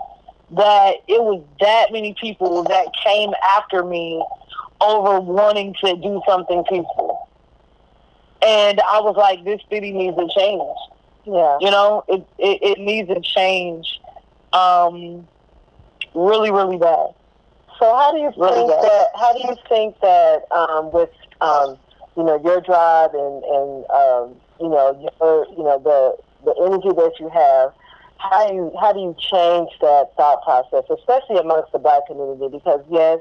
that 0.51 0.95
it 1.07 1.21
was 1.21 1.43
that 1.59 1.87
many 1.91 2.15
people 2.19 2.63
that 2.63 2.87
came 3.03 3.31
after 3.55 3.83
me 3.83 4.23
over 4.79 5.19
wanting 5.19 5.75
to 5.83 5.95
do 5.97 6.21
something 6.27 6.63
peaceful. 6.63 7.27
And 8.41 8.79
I 8.79 9.01
was 9.01 9.15
like, 9.17 9.43
this 9.43 9.61
city 9.69 9.91
needs 9.91 10.17
a 10.17 10.27
change. 10.37 10.77
Yeah. 11.25 11.57
You 11.59 11.71
know, 11.71 12.03
it, 12.07 12.25
it, 12.37 12.59
it 12.61 12.79
needs 12.79 13.09
a 13.09 13.19
change 13.19 13.99
um, 14.53 15.27
really, 16.13 16.51
really 16.51 16.77
bad. 16.77 17.09
So 17.79 17.95
how 17.95 18.11
do 18.11 18.19
you 18.19 18.31
really 18.37 18.53
think 18.53 18.69
bad. 18.69 18.83
that? 18.83 19.07
How 19.15 19.33
do 19.33 19.39
you 19.39 19.55
think 19.67 19.99
that 20.01 20.51
um, 20.51 20.91
with 20.91 21.09
um, 21.41 21.77
you 22.17 22.23
know 22.23 22.41
your 22.43 22.61
drive 22.61 23.13
and 23.13 23.43
and 23.43 23.85
um, 23.91 24.35
you 24.59 24.69
know 24.69 24.97
your 24.99 25.45
you 25.55 25.63
know 25.63 25.79
the 25.79 26.17
the 26.43 26.53
energy 26.65 26.89
that 26.89 27.13
you 27.19 27.29
have? 27.29 27.73
How 28.17 28.47
do 28.47 28.55
you 28.55 28.71
how 28.79 28.93
do 28.93 28.99
you 28.99 29.15
change 29.19 29.69
that 29.81 30.15
thought 30.17 30.43
process, 30.43 30.83
especially 30.89 31.37
amongst 31.37 31.71
the 31.71 31.79
black 31.79 32.07
community? 32.07 32.49
Because 32.51 32.83
yes, 32.89 33.19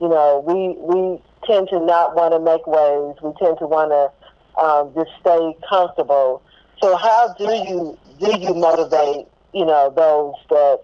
you 0.00 0.08
know 0.08 0.42
we 0.44 0.74
we 0.82 1.22
tend 1.46 1.68
to 1.68 1.78
not 1.80 2.16
want 2.16 2.34
to 2.34 2.40
make 2.40 2.66
waves. 2.66 3.22
We 3.22 3.32
tend 3.38 3.58
to 3.58 3.66
want 3.66 3.92
to 3.94 4.60
um, 4.60 4.92
just 4.94 5.10
stay 5.20 5.54
comfortable. 5.68 6.42
So 6.82 6.96
how 6.96 7.34
do 7.38 7.44
you 7.44 7.98
do 8.18 8.36
you 8.38 8.54
motivate 8.54 9.26
you 9.52 9.64
know 9.64 9.92
those 9.94 10.34
that 10.50 10.80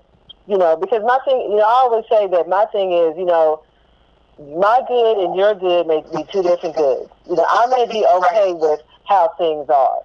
you 0.50 0.58
know, 0.58 0.76
because 0.76 1.02
my 1.06 1.18
thing, 1.24 1.40
you 1.50 1.56
know, 1.58 1.62
I 1.62 1.86
always 1.86 2.04
say 2.10 2.26
that 2.26 2.48
my 2.48 2.66
thing 2.72 2.92
is, 2.92 3.16
you 3.16 3.24
know, 3.24 3.62
my 4.40 4.80
good 4.88 5.24
and 5.24 5.36
your 5.36 5.54
good 5.54 5.86
may 5.86 6.02
be 6.14 6.24
two 6.32 6.42
different 6.42 6.76
goods. 6.76 7.10
You 7.28 7.36
know, 7.36 7.46
I 7.48 7.66
may 7.66 7.86
be 7.86 8.04
okay 8.04 8.52
with 8.54 8.80
how 9.06 9.30
things 9.36 9.68
are, 9.68 10.00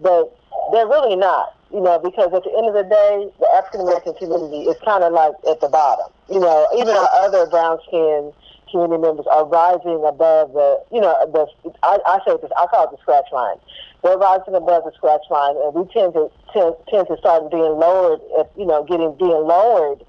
but 0.00 0.36
they're 0.72 0.86
really 0.86 1.16
not. 1.16 1.56
You 1.72 1.80
know, 1.80 1.98
because 1.98 2.34
at 2.34 2.42
the 2.42 2.50
end 2.58 2.66
of 2.66 2.74
the 2.74 2.82
day, 2.82 3.30
the 3.38 3.46
African 3.54 3.82
American 3.82 4.14
community 4.14 4.66
is 4.66 4.76
kind 4.84 5.04
of 5.04 5.12
like 5.12 5.34
at 5.48 5.60
the 5.60 5.68
bottom. 5.68 6.10
You 6.28 6.40
know, 6.40 6.66
even 6.74 6.96
our 6.96 7.08
other 7.22 7.46
brown 7.46 7.78
skin 7.86 8.32
community 8.70 9.02
members 9.02 9.26
are 9.30 9.46
rising 9.46 10.02
above 10.06 10.52
the, 10.52 10.82
you 10.90 11.00
know, 11.00 11.14
the. 11.30 11.46
I, 11.82 11.98
I 12.06 12.18
say 12.26 12.36
this. 12.42 12.50
I 12.58 12.66
call 12.66 12.84
it 12.86 12.90
the 12.90 12.98
scratch 13.02 13.30
line. 13.32 13.56
They're 14.02 14.18
rising 14.18 14.54
above 14.54 14.84
the 14.84 14.92
scratch 14.96 15.22
line, 15.30 15.54
and 15.62 15.74
we 15.74 15.86
tend 15.92 16.14
to 16.14 16.30
tend, 16.52 16.74
tend 16.88 17.06
to 17.08 17.16
start 17.18 17.50
being 17.50 17.78
lowered, 17.78 18.20
at, 18.38 18.50
you 18.56 18.66
know, 18.66 18.82
getting 18.82 19.14
being 19.14 19.46
lowered. 19.46 20.02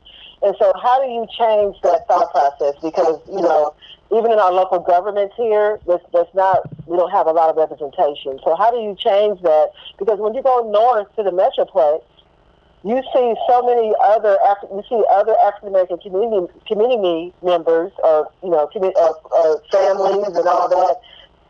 And 0.43 0.55
so, 0.57 0.74
how 0.81 1.01
do 1.01 1.07
you 1.12 1.27
change 1.38 1.77
that 1.83 2.07
thought 2.07 2.31
process? 2.31 2.74
Because 2.81 3.19
you 3.27 3.41
know, 3.41 3.74
even 4.12 4.31
in 4.31 4.39
our 4.39 4.51
local 4.51 4.79
governments 4.79 5.36
here, 5.38 5.79
there's, 5.86 6.01
there's 6.13 6.33
not 6.33 6.67
we 6.88 6.98
don't 6.98 7.12
have 7.12 7.27
a 7.27 7.31
lot 7.31 7.50
of 7.50 7.57
representation. 7.57 8.39
So, 8.43 8.55
how 8.55 8.71
do 8.71 8.77
you 8.77 8.95
change 8.95 9.41
that? 9.41 9.69
Because 10.00 10.19
when 10.19 10.33
you 10.33 10.41
go 10.41 10.69
north 10.71 11.13
to 11.15 11.24
the 11.24 11.31
metroplex, 11.31 12.01
you 12.83 13.01
see 13.13 13.36
so 13.48 13.62
many 13.62 13.93
other 14.03 14.38
you 14.71 14.83
see 14.89 15.03
other 15.12 15.36
African 15.45 15.69
American 15.69 15.98
community 16.00 16.51
community 16.67 17.33
members 17.43 17.91
or 18.03 18.29
you 18.41 18.50
know 18.50 18.67
community, 18.67 18.98
uh, 19.00 19.13
uh, 19.36 19.55
families 19.71 20.36
and 20.36 20.48
all 20.48 20.67
that 20.69 20.98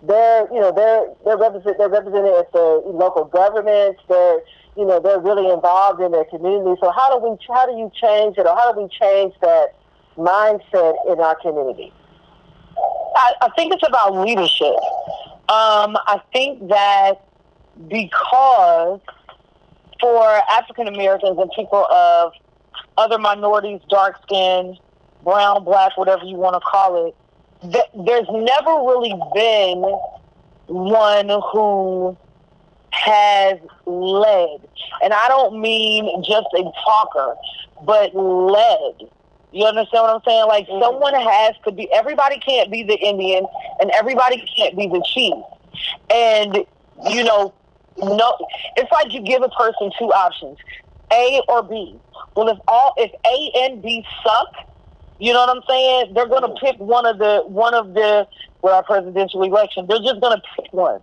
they're 0.04 0.48
you 0.52 0.60
know 0.60 0.72
they're 0.72 1.08
they're 1.26 1.38
represent 1.38 1.78
they're 1.78 1.90
represented 1.90 2.34
at 2.34 2.52
the 2.52 2.82
local 2.86 3.26
governments. 3.26 4.02
They're 4.08 4.42
you 4.78 4.86
know 4.86 5.00
they're 5.00 5.20
really 5.20 5.50
involved 5.52 6.02
in 6.02 6.12
their 6.12 6.26
community. 6.26 6.80
So 6.82 6.92
how 6.92 7.18
do 7.18 7.28
we 7.28 7.38
how 7.48 7.66
do 7.66 7.74
you 7.74 7.92
change 8.00 8.38
it 8.38 8.46
or 8.46 8.56
how 8.56 8.72
do 8.72 8.82
we 8.82 8.90
change 8.90 9.34
that 9.42 9.76
mindset 10.18 10.96
in 11.12 11.20
our 11.20 11.36
community? 11.36 11.94
I, 13.16 13.34
I 13.42 13.50
think 13.56 13.74
it's 13.74 13.88
about 13.88 14.16
leadership. 14.26 14.76
Um, 15.50 15.98
I 16.08 16.22
think 16.32 16.70
that 16.70 17.26
because 17.88 19.02
for 20.00 20.42
African 20.50 20.88
Americans 20.88 21.38
and 21.38 21.52
people 21.56 21.86
of 21.92 22.32
other 22.98 23.18
minorities, 23.18 23.82
dark 23.90 24.16
skinned, 24.24 24.80
brown, 25.24 25.64
black, 25.64 25.98
whatever 25.98 26.24
you 26.24 26.36
want 26.36 26.56
to 26.56 26.62
call 26.62 27.08
it, 27.08 27.16
th- 27.62 28.06
there's 28.06 28.28
never 28.30 28.72
really 28.72 29.14
been 29.34 29.82
one 30.68 31.30
who 31.52 32.18
has 32.92 33.58
led. 33.86 34.62
And 35.04 35.14
I 35.14 35.28
don't 35.28 35.60
mean 35.60 36.24
just 36.24 36.48
a 36.54 36.64
talker, 36.84 37.36
but 37.86 38.16
led. 38.16 39.10
You 39.52 39.66
understand 39.66 40.04
what 40.04 40.16
I'm 40.16 40.22
saying? 40.26 40.48
Like 40.48 40.68
mm-hmm. 40.68 40.82
someone 40.82 41.14
has 41.14 41.56
to 41.66 41.72
be 41.72 41.92
everybody 41.92 42.40
can't 42.40 42.72
be 42.72 42.84
the 42.84 42.98
Indian 42.98 43.46
and 43.80 43.92
everybody 43.92 44.46
can't 44.56 44.78
be 44.78 44.88
the 44.88 45.04
chief. 45.06 45.34
And 46.10 46.66
you 47.10 47.24
know, 47.24 47.54
no 47.98 48.48
it's 48.78 48.92
like 48.92 49.14
you 49.14 49.22
give 49.22 49.42
a 49.42 49.50
person 49.50 49.92
two 49.98 50.12
options. 50.14 50.58
A 51.12 51.42
or 51.50 51.64
B. 51.64 52.00
Well 52.36 52.48
if 52.50 52.58
all 52.68 52.94
if 52.98 53.12
A 53.26 53.66
and 53.66 53.82
B 53.82 54.06
suck, 54.24 54.72
you 55.20 55.34
know 55.34 55.46
what 55.46 55.56
I'm 55.56 55.64
saying? 55.68 56.14
They're 56.14 56.28
going 56.28 56.42
to 56.42 56.60
pick 56.60 56.80
one 56.80 57.06
of 57.06 57.20
the 57.20 57.44
one 57.46 57.74
of 57.74 57.94
the 57.94 58.28
well, 58.62 58.76
our 58.76 58.84
presidential 58.84 59.44
election. 59.44 59.86
They're 59.88 60.00
just 60.00 60.22
going 60.22 60.38
to 60.38 60.44
pick 60.56 60.72
one, 60.72 61.02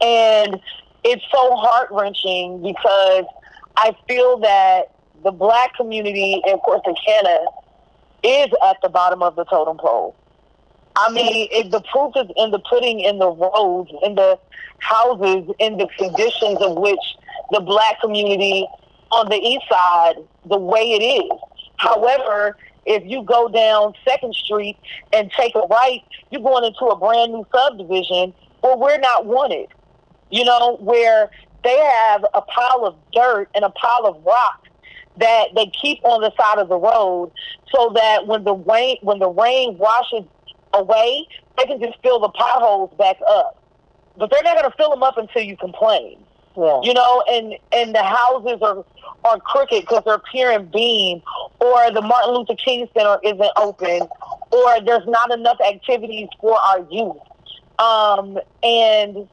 and 0.00 0.60
it's 1.06 1.24
so 1.32 1.54
heart 1.54 1.88
wrenching 1.92 2.62
because 2.62 3.24
I 3.76 3.96
feel 4.08 4.38
that 4.38 4.92
the 5.22 5.30
black 5.30 5.74
community 5.76 6.42
in 6.44 6.58
Corsicana 6.58 7.46
is 8.24 8.48
at 8.64 8.76
the 8.82 8.88
bottom 8.88 9.22
of 9.22 9.36
the 9.36 9.44
totem 9.44 9.78
pole. 9.78 10.16
I 10.96 11.12
mean, 11.12 11.70
the 11.70 11.80
proof 11.92 12.14
is 12.16 12.26
in 12.36 12.50
the 12.50 12.58
pudding, 12.58 13.00
in 13.00 13.18
the 13.18 13.28
roads, 13.28 13.90
in 14.02 14.16
the 14.16 14.38
houses, 14.78 15.48
in 15.58 15.76
the 15.76 15.86
conditions 15.96 16.58
of 16.60 16.76
which 16.76 16.98
the 17.52 17.60
black 17.60 18.00
community 18.00 18.66
on 19.12 19.28
the 19.28 19.36
east 19.36 19.64
side, 19.70 20.16
the 20.46 20.58
way 20.58 20.80
it 20.80 21.02
is. 21.02 21.38
However, 21.76 22.56
if 22.84 23.04
you 23.04 23.22
go 23.22 23.48
down 23.48 23.94
Second 24.08 24.34
Street 24.34 24.76
and 25.12 25.30
take 25.32 25.54
a 25.54 25.66
right, 25.70 26.02
you're 26.30 26.42
going 26.42 26.64
into 26.64 26.86
a 26.86 26.98
brand 26.98 27.32
new 27.32 27.46
subdivision 27.54 28.34
where 28.62 28.76
we're 28.76 28.98
not 28.98 29.26
wanted. 29.26 29.68
You 30.30 30.44
know, 30.44 30.76
where 30.80 31.30
they 31.62 31.76
have 31.76 32.24
a 32.34 32.42
pile 32.42 32.84
of 32.84 32.96
dirt 33.12 33.48
and 33.54 33.64
a 33.64 33.70
pile 33.70 34.06
of 34.06 34.24
rock 34.24 34.66
that 35.18 35.48
they 35.54 35.66
keep 35.66 36.04
on 36.04 36.20
the 36.20 36.32
side 36.36 36.58
of 36.58 36.68
the 36.68 36.76
road 36.76 37.32
so 37.74 37.92
that 37.94 38.26
when 38.26 38.44
the 38.44 38.54
rain 38.54 38.96
when 39.02 39.18
the 39.18 39.28
rain 39.28 39.78
washes 39.78 40.24
away, 40.74 41.26
they 41.56 41.64
can 41.64 41.80
just 41.80 42.00
fill 42.02 42.20
the 42.20 42.28
potholes 42.28 42.92
back 42.98 43.16
up. 43.28 43.62
But 44.18 44.30
they're 44.30 44.42
not 44.42 44.56
going 44.56 44.70
to 44.70 44.76
fill 44.76 44.90
them 44.90 45.02
up 45.02 45.18
until 45.18 45.42
you 45.42 45.56
complain. 45.56 46.18
Yeah. 46.56 46.80
You 46.82 46.94
know, 46.94 47.22
and 47.28 47.54
and 47.72 47.94
the 47.94 48.02
houses 48.02 48.58
are 48.62 48.84
are 49.24 49.40
crooked 49.40 49.82
because 49.82 50.02
they're 50.06 50.20
pier 50.32 50.50
and 50.50 50.70
beam, 50.70 51.20
or 51.60 51.90
the 51.90 52.00
Martin 52.00 52.34
Luther 52.34 52.54
King 52.54 52.88
Center 52.96 53.18
isn't 53.22 53.50
open, 53.56 54.08
or 54.50 54.80
there's 54.84 55.06
not 55.06 55.32
enough 55.32 55.58
activities 55.60 56.28
for 56.40 56.56
our 56.58 56.86
youth. 56.90 57.16
Um, 57.78 58.38
and 58.62 59.28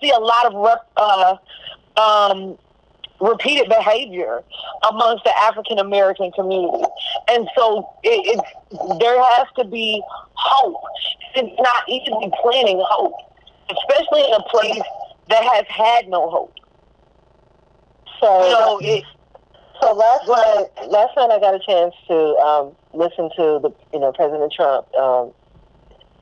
see 0.00 0.10
a 0.10 0.18
lot 0.18 0.46
of 0.46 0.54
rep, 0.54 0.90
uh, 0.96 1.36
um, 2.00 2.58
repeated 3.20 3.68
behavior 3.68 4.42
amongst 4.88 5.24
the 5.24 5.38
African 5.38 5.78
American 5.78 6.32
community, 6.32 6.84
and 7.28 7.48
so 7.56 7.88
it, 8.02 8.38
it, 8.38 8.98
there 8.98 9.22
has 9.22 9.46
to 9.56 9.64
be 9.64 10.02
hope. 10.34 10.82
It's 11.34 11.60
not 11.60 11.88
easy 11.88 12.30
planning 12.42 12.82
hope, 12.88 13.14
especially 13.70 14.24
in 14.24 14.34
a 14.34 14.42
place 14.48 14.82
that 15.28 15.42
has 15.44 15.66
had 15.68 16.08
no 16.08 16.28
hope. 16.28 16.54
So, 18.20 18.44
you 18.44 18.50
know, 18.52 18.78
it, 18.82 19.04
so 19.80 19.94
last 19.94 20.28
night, 20.28 20.90
last 20.90 21.16
night 21.16 21.30
I 21.30 21.40
got 21.40 21.54
a 21.54 21.60
chance 21.60 21.94
to 22.08 22.36
um, 22.36 22.72
listen 22.92 23.30
to 23.36 23.60
the, 23.62 23.70
you 23.92 24.00
know, 24.00 24.12
President 24.12 24.52
Trump. 24.52 24.92
Um, 24.94 25.32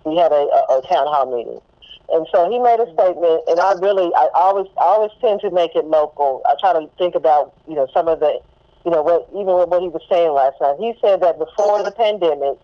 we 0.05 0.17
had 0.17 0.31
a, 0.31 0.35
a, 0.35 0.79
a 0.79 0.83
town 0.89 1.07
hall 1.07 1.27
meeting, 1.37 1.61
And 2.11 2.27
so 2.33 2.49
he 2.49 2.59
made 2.59 2.81
a 2.81 2.89
statement, 2.95 3.45
and 3.49 3.61
I 3.61 3.75
really, 3.75 4.11
I 4.17 4.29
always, 4.33 4.67
I 4.81 4.85
always 4.97 5.13
tend 5.21 5.41
to 5.43 5.51
make 5.51 5.77
it 5.77 5.85
local. 5.85 6.41
I 6.49 6.55
try 6.59 6.73
to 6.73 6.89
think 6.97 7.15
about, 7.15 7.53
you 7.69 7.75
know, 7.75 7.87
some 7.93 8.09
of 8.09 8.21
the, 8.21 8.41
you 8.85 8.91
know, 8.91 9.03
what 9.03 9.29
even 9.37 9.53
what 9.69 9.83
he 9.83 9.89
was 9.89 10.01
saying 10.09 10.33
last 10.33 10.57
night. 10.61 10.81
He 10.81 10.97
said 11.05 11.21
that 11.21 11.39
before 11.39 11.83
the 11.85 11.93
pandemic, 11.93 12.57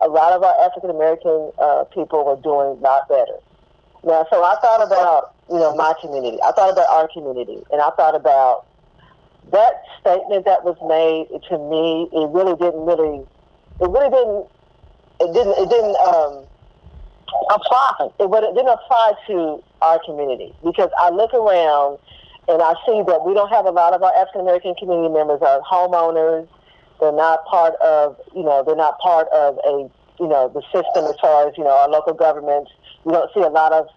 a 0.00 0.06
lot 0.06 0.32
of 0.32 0.44
our 0.44 0.54
African 0.62 0.90
American 0.90 1.50
uh, 1.58 1.84
people 1.90 2.24
were 2.24 2.38
doing 2.38 2.78
a 2.78 2.80
lot 2.86 3.08
better. 3.08 3.34
Now, 4.04 4.26
so 4.30 4.44
I 4.44 4.54
thought 4.62 4.86
about, 4.86 5.34
you 5.50 5.58
know, 5.58 5.74
my 5.74 5.94
community. 6.00 6.38
I 6.44 6.52
thought 6.52 6.70
about 6.70 6.86
our 6.90 7.08
community, 7.08 7.64
and 7.72 7.82
I 7.82 7.90
thought 7.98 8.14
about 8.14 8.66
that 9.50 9.82
statement 10.00 10.44
that 10.44 10.62
was 10.62 10.78
made 10.86 11.34
to 11.50 11.58
me. 11.58 12.06
It 12.14 12.28
really 12.30 12.54
didn't 12.54 12.86
really, 12.86 13.26
it 13.80 13.90
really 13.90 14.10
didn't, 14.14 14.46
it 15.18 15.30
didn't, 15.34 15.56
it 15.58 15.68
didn't. 15.68 15.96
Um, 15.98 16.46
apply. 17.50 18.10
But 18.18 18.44
it 18.44 18.54
didn't 18.54 18.72
apply 18.72 19.12
to 19.28 19.62
our 19.82 20.00
community 20.04 20.54
because 20.64 20.90
I 20.98 21.10
look 21.10 21.34
around 21.34 21.98
and 22.48 22.60
I 22.60 22.74
see 22.86 23.02
that 23.06 23.24
we 23.24 23.34
don't 23.34 23.48
have 23.50 23.64
a 23.66 23.70
lot 23.70 23.94
of 23.94 24.02
our 24.02 24.14
African 24.14 24.42
American 24.42 24.74
community 24.74 25.12
members 25.12 25.40
are 25.42 25.60
homeowners. 25.62 26.48
They're 27.00 27.12
not 27.12 27.44
part 27.46 27.74
of, 27.76 28.16
you 28.34 28.44
know, 28.44 28.62
they're 28.64 28.76
not 28.76 28.98
part 28.98 29.28
of 29.28 29.58
a, 29.64 29.90
you 30.20 30.28
know, 30.28 30.48
the 30.52 30.62
system 30.72 31.04
as 31.06 31.16
far 31.20 31.48
as, 31.48 31.54
you 31.56 31.64
know, 31.64 31.70
our 31.70 31.88
local 31.88 32.14
governments. 32.14 32.70
We 33.04 33.12
don't 33.12 33.32
see 33.34 33.40
a 33.40 33.48
lot 33.48 33.72
of, 33.72 33.88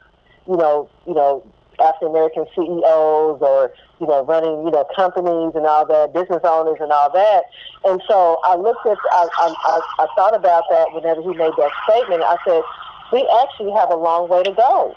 you 0.47 0.57
know, 0.57 0.89
you 1.05 1.13
know, 1.13 1.43
African 1.79 2.09
American 2.09 2.45
CEOs 2.55 3.41
or, 3.41 3.71
you 3.99 4.07
know, 4.07 4.25
running, 4.25 4.65
you 4.65 4.71
know, 4.71 4.85
companies 4.95 5.53
and 5.53 5.65
all 5.65 5.85
that, 5.85 6.13
business 6.13 6.41
owners 6.43 6.77
and 6.79 6.91
all 6.91 7.11
that. 7.11 7.43
And 7.85 8.01
so 8.07 8.39
I 8.43 8.55
looked 8.55 8.85
at, 8.85 8.97
I, 9.11 9.27
I, 9.37 9.81
I 9.99 10.07
thought 10.15 10.35
about 10.35 10.63
that 10.71 10.93
whenever 10.93 11.21
he 11.21 11.29
made 11.37 11.53
that 11.57 11.71
statement. 11.85 12.23
I 12.23 12.37
said, 12.45 12.63
we 13.11 13.27
actually 13.43 13.71
have 13.71 13.89
a 13.89 13.95
long 13.95 14.29
way 14.29 14.43
to 14.43 14.51
go. 14.51 14.95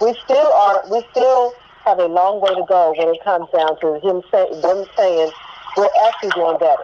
We 0.00 0.14
still 0.24 0.52
are. 0.52 0.82
We 0.90 1.02
still 1.10 1.54
have 1.84 1.98
a 1.98 2.06
long 2.06 2.40
way 2.40 2.54
to 2.54 2.64
go 2.68 2.94
when 2.96 3.08
it 3.08 3.22
comes 3.24 3.48
down 3.54 3.78
to 3.80 4.00
him 4.00 4.22
saying, 4.30 4.60
them 4.60 4.84
saying 4.96 5.30
we're 5.76 5.88
actually 6.06 6.30
doing 6.30 6.58
better. 6.58 6.82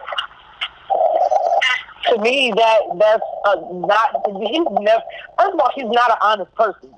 To 2.08 2.18
me, 2.20 2.52
that 2.56 2.80
that's 2.98 3.22
uh, 3.44 3.56
not. 3.72 4.22
He's 4.50 4.66
never. 4.70 5.02
First 5.38 5.54
of 5.54 5.60
all, 5.60 5.70
he's 5.74 5.90
not 5.90 6.10
an 6.10 6.16
honest 6.22 6.54
person. 6.54 6.94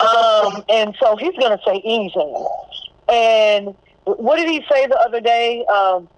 Um, 0.00 0.64
and 0.68 0.96
so 0.98 1.16
he's 1.16 1.36
going 1.38 1.56
to 1.56 1.60
say 1.64 1.80
anything. 1.84 2.46
And 3.08 3.74
what 4.04 4.36
did 4.36 4.48
he 4.48 4.64
say 4.70 4.86
the 4.86 4.98
other 4.98 5.20
day? 5.20 5.64
Um, 5.66 6.08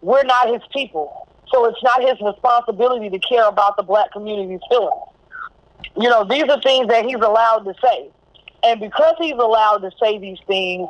we're 0.00 0.22
not 0.24 0.48
his 0.48 0.62
people, 0.72 1.28
so 1.52 1.64
it's 1.64 1.82
not 1.82 2.02
his 2.02 2.20
responsibility 2.20 3.10
to 3.10 3.18
care 3.18 3.48
about 3.48 3.76
the 3.76 3.82
black 3.82 4.12
community's 4.12 4.60
feelings. 4.68 5.11
You 5.96 6.08
know, 6.08 6.24
these 6.24 6.44
are 6.44 6.60
things 6.60 6.88
that 6.88 7.04
he's 7.04 7.16
allowed 7.16 7.60
to 7.60 7.74
say. 7.82 8.10
And 8.64 8.80
because 8.80 9.14
he's 9.18 9.32
allowed 9.32 9.78
to 9.78 9.90
say 10.00 10.18
these 10.18 10.38
things, 10.46 10.88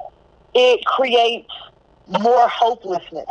it 0.55 0.85
creates 0.85 1.51
more 2.09 2.49
hopelessness. 2.49 3.27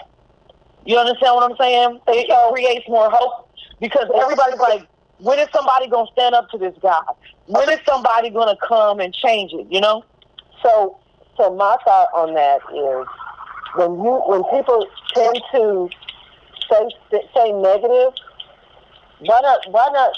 You 0.86 0.98
understand 0.98 1.36
what 1.36 1.52
I'm 1.52 1.58
saying? 1.58 2.00
It, 2.08 2.52
creates 2.52 2.88
more 2.90 3.10
hope 3.12 3.50
because 3.80 4.10
everybody's 4.16 4.60
like, 4.60 4.88
when 5.20 5.38
is 5.38 5.48
somebody 5.54 5.88
going 5.88 6.08
to 6.08 6.12
stand 6.14 6.34
up 6.34 6.50
to 6.50 6.58
this 6.58 6.74
guy? 6.82 7.00
When 7.46 7.70
is 7.70 7.80
somebody 7.88 8.32
going 8.32 8.48
to 8.48 8.58
come 8.68 9.00
and 9.00 9.14
change 9.14 9.52
it, 9.54 9.68
you 9.70 9.80
know? 9.80 10.04
So, 10.64 10.98
so 11.38 11.54
my 11.56 11.78
thought 11.86 12.08
on 12.16 12.34
that 12.34 12.62
is 12.74 13.08
when 13.76 14.04
you, 14.04 14.22
when 14.26 14.44
people 14.46 14.88
tend 15.14 15.40
to 15.54 15.90
say, 16.70 16.90
say 17.36 17.52
negative, 17.52 18.14
why 19.20 19.40
not, 19.42 19.60
why 19.70 19.90
not 19.94 20.14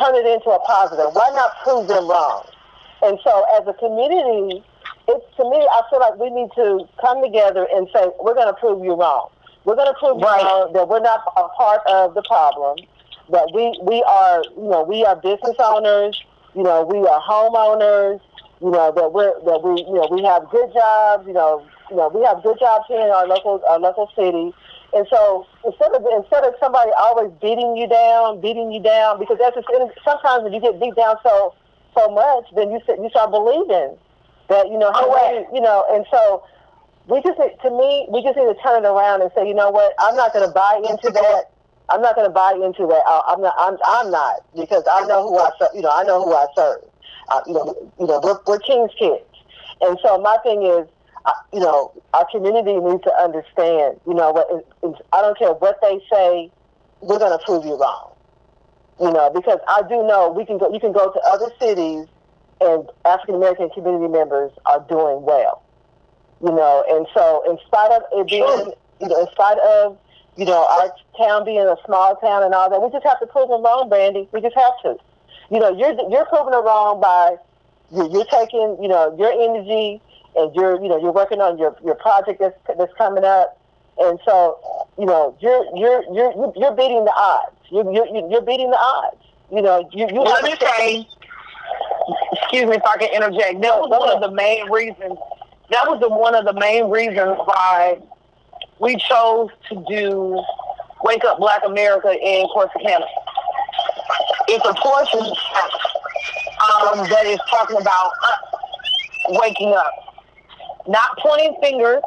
turn 0.00 0.14
it 0.14 0.26
into 0.26 0.50
a 0.50 0.58
positive? 0.60 1.14
Why 1.14 1.30
not 1.34 1.52
prove 1.62 1.88
them 1.88 2.08
wrong? 2.08 2.46
And 3.02 3.18
so, 3.24 3.44
as 3.58 3.66
a 3.66 3.74
community, 3.74 4.62
it's 5.08 5.26
to 5.36 5.44
me, 5.50 5.58
I 5.58 5.82
feel 5.90 6.00
like 6.00 6.16
we 6.18 6.30
need 6.30 6.50
to 6.54 6.86
come 7.00 7.22
together 7.22 7.66
and 7.74 7.88
say 7.92 8.06
we're 8.20 8.34
going 8.34 8.46
to 8.46 8.58
prove 8.58 8.84
you 8.84 8.94
wrong. 8.94 9.28
We're 9.64 9.76
going 9.76 9.92
to 9.92 9.98
prove 9.98 10.22
right. 10.22 10.40
you 10.40 10.46
wrong 10.46 10.72
that 10.74 10.88
we're 10.88 11.00
not 11.00 11.20
a 11.36 11.48
part 11.48 11.82
of 11.88 12.14
the 12.14 12.22
problem. 12.22 12.78
That 13.30 13.50
we 13.54 13.78
we 13.82 14.02
are, 14.02 14.42
you 14.56 14.68
know, 14.68 14.82
we 14.82 15.04
are 15.04 15.16
business 15.16 15.56
owners. 15.58 16.20
You 16.54 16.62
know, 16.62 16.84
we 16.84 16.98
are 16.98 17.20
homeowners. 17.20 18.20
You 18.60 18.70
know 18.70 18.92
that 18.94 19.12
we're 19.12 19.34
that 19.42 19.62
we 19.62 19.82
you 19.82 19.94
know 19.94 20.06
we 20.10 20.22
have 20.22 20.48
good 20.50 20.72
jobs. 20.72 21.26
You 21.26 21.32
know, 21.32 21.66
you 21.90 21.96
know 21.96 22.08
we 22.08 22.22
have 22.22 22.42
good 22.42 22.58
jobs 22.60 22.84
here 22.86 23.00
in 23.00 23.10
our 23.10 23.26
local 23.26 23.60
our 23.68 23.80
local 23.80 24.10
city. 24.14 24.54
And 24.94 25.06
so 25.08 25.46
instead 25.64 25.92
of 25.92 26.04
instead 26.12 26.44
of 26.44 26.54
somebody 26.60 26.90
always 26.98 27.32
beating 27.40 27.76
you 27.76 27.88
down, 27.88 28.40
beating 28.40 28.70
you 28.72 28.82
down, 28.82 29.18
because 29.18 29.38
that's 29.38 29.56
just, 29.56 29.66
sometimes 30.04 30.44
when 30.44 30.52
you 30.52 30.60
get 30.60 30.78
beat 30.80 30.94
down 30.94 31.16
so 31.22 31.54
so 31.96 32.10
much, 32.10 32.44
then 32.54 32.70
you 32.70 32.80
you 32.88 33.08
start 33.10 33.30
believing 33.30 33.96
that 34.48 34.68
you 34.68 34.78
know 34.78 34.92
hey, 34.92 35.46
you 35.52 35.60
know, 35.60 35.84
and 35.90 36.04
so 36.10 36.44
we 37.08 37.22
just 37.22 37.40
to 37.40 37.70
me 37.70 38.06
we 38.10 38.22
just 38.22 38.36
need 38.36 38.44
to 38.52 38.56
turn 38.62 38.84
it 38.84 38.88
around 38.88 39.22
and 39.22 39.30
say 39.34 39.48
you 39.48 39.54
know 39.54 39.70
what 39.70 39.94
I'm 39.98 40.14
not 40.14 40.32
going 40.32 40.46
to 40.46 40.52
buy 40.52 40.76
into 40.84 41.10
that. 41.10 41.50
I'm 41.88 42.00
not 42.00 42.14
going 42.14 42.26
to 42.26 42.32
buy 42.32 42.52
into 42.52 42.86
that. 42.86 43.02
I'm 43.06 43.40
not. 43.40 43.54
I'm. 43.58 43.76
I'm 43.84 44.10
not 44.10 44.44
because 44.54 44.84
I 44.90 45.06
know 45.06 45.28
who 45.28 45.38
I. 45.38 45.50
You 45.74 45.82
know. 45.82 45.90
I 45.90 46.02
know 46.04 46.22
who 46.24 46.32
I 46.32 46.46
serve. 46.54 46.84
Uh, 47.28 47.40
you 47.46 47.54
know. 47.54 47.92
You 47.98 48.06
know. 48.06 48.20
We're, 48.22 48.38
we're 48.46 48.58
king's 48.60 48.92
kids, 48.98 49.24
and 49.80 49.98
so 50.02 50.18
my 50.18 50.36
thing 50.42 50.62
is 50.62 50.86
you 51.52 51.60
know, 51.60 51.92
our 52.14 52.26
community 52.30 52.74
needs 52.74 53.02
to 53.04 53.12
understand, 53.14 54.00
you 54.06 54.14
know, 54.14 54.32
what 54.32 55.02
I 55.12 55.22
don't 55.22 55.38
care 55.38 55.52
what 55.52 55.78
they 55.80 56.00
say, 56.10 56.50
we're 57.00 57.18
going 57.18 57.36
to 57.36 57.44
prove 57.44 57.64
you 57.64 57.78
wrong. 57.78 58.12
You 59.00 59.10
know, 59.10 59.30
because 59.30 59.58
I 59.68 59.82
do 59.82 60.06
know 60.06 60.30
we 60.30 60.44
can 60.46 60.58
go, 60.58 60.72
you 60.72 60.78
can 60.78 60.92
go 60.92 61.10
to 61.10 61.20
other 61.26 61.50
cities 61.58 62.06
and 62.60 62.88
African 63.04 63.34
American 63.34 63.70
community 63.70 64.08
members 64.08 64.52
are 64.66 64.84
doing 64.88 65.22
well. 65.22 65.62
You 66.42 66.52
know, 66.52 66.84
and 66.88 67.06
so 67.14 67.42
in 67.50 67.58
spite 67.66 67.90
of 67.92 68.02
it 68.12 68.28
being, 68.28 68.72
you 69.00 69.08
know, 69.08 69.20
in 69.20 69.26
spite 69.32 69.58
of, 69.58 69.98
you 70.36 70.44
know, 70.44 70.66
our 70.66 70.92
town 71.18 71.44
being 71.44 71.66
a 71.66 71.76
small 71.84 72.16
town 72.16 72.42
and 72.42 72.54
all 72.54 72.70
that, 72.70 72.80
we 72.80 72.90
just 72.90 73.04
have 73.04 73.20
to 73.20 73.26
prove 73.26 73.48
them 73.48 73.62
wrong, 73.62 73.88
Brandy. 73.88 74.28
We 74.32 74.40
just 74.40 74.56
have 74.56 74.72
to. 74.82 74.96
You 75.50 75.58
know, 75.58 75.76
you're 75.76 75.94
you're 76.10 76.24
proving 76.26 76.54
it 76.54 76.62
wrong 76.64 77.00
by 77.00 77.36
you're, 77.90 78.08
you're 78.08 78.24
taking, 78.26 78.78
you 78.80 78.88
know, 78.88 79.14
your 79.18 79.32
energy 79.32 80.00
and 80.36 80.54
you're 80.54 80.80
you 80.82 80.88
know 80.88 80.98
you're 81.00 81.12
working 81.12 81.40
on 81.40 81.58
your 81.58 81.76
your 81.84 81.94
project 81.94 82.40
that's 82.40 82.56
that's 82.78 82.92
coming 82.96 83.24
up, 83.24 83.58
and 83.98 84.18
so 84.24 84.58
you 84.98 85.06
know 85.06 85.36
you're 85.40 85.64
you're 85.76 86.02
you're 86.12 86.52
you're 86.56 86.74
beating 86.74 87.04
the 87.04 87.12
odds. 87.14 87.56
You're 87.70 87.90
you're, 87.92 88.06
you're 88.30 88.42
beating 88.42 88.70
the 88.70 88.78
odds. 88.78 89.22
You 89.50 89.62
know 89.62 89.88
you 89.92 90.06
you. 90.08 90.22
Let 90.22 90.44
me 90.44 90.54
say, 90.60 91.06
excuse 92.32 92.66
me 92.66 92.76
if 92.76 92.84
I 92.84 92.96
can 92.98 93.14
interject. 93.14 93.60
That 93.60 93.78
was 93.78 93.90
one 93.90 94.10
of 94.10 94.20
the 94.20 94.30
main 94.30 94.70
reasons. 94.70 95.18
That 95.70 95.88
was 95.88 96.00
the 96.00 96.08
one 96.08 96.34
of 96.34 96.44
the 96.44 96.54
main 96.54 96.90
reasons 96.90 97.36
why 97.44 97.98
we 98.78 98.96
chose 98.96 99.48
to 99.68 99.84
do 99.88 100.42
Wake 101.04 101.24
Up 101.24 101.38
Black 101.38 101.62
America 101.64 102.12
in 102.12 102.46
Corsicana. 102.48 103.06
It's 104.48 104.64
a 104.64 104.74
portion 104.74 105.20
um, 105.20 107.08
that 107.08 107.26
is 107.26 107.38
talking 107.48 107.80
about 107.80 108.12
waking 109.28 109.72
up 109.72 110.11
not 110.88 111.18
pointing 111.18 111.56
fingers, 111.60 112.02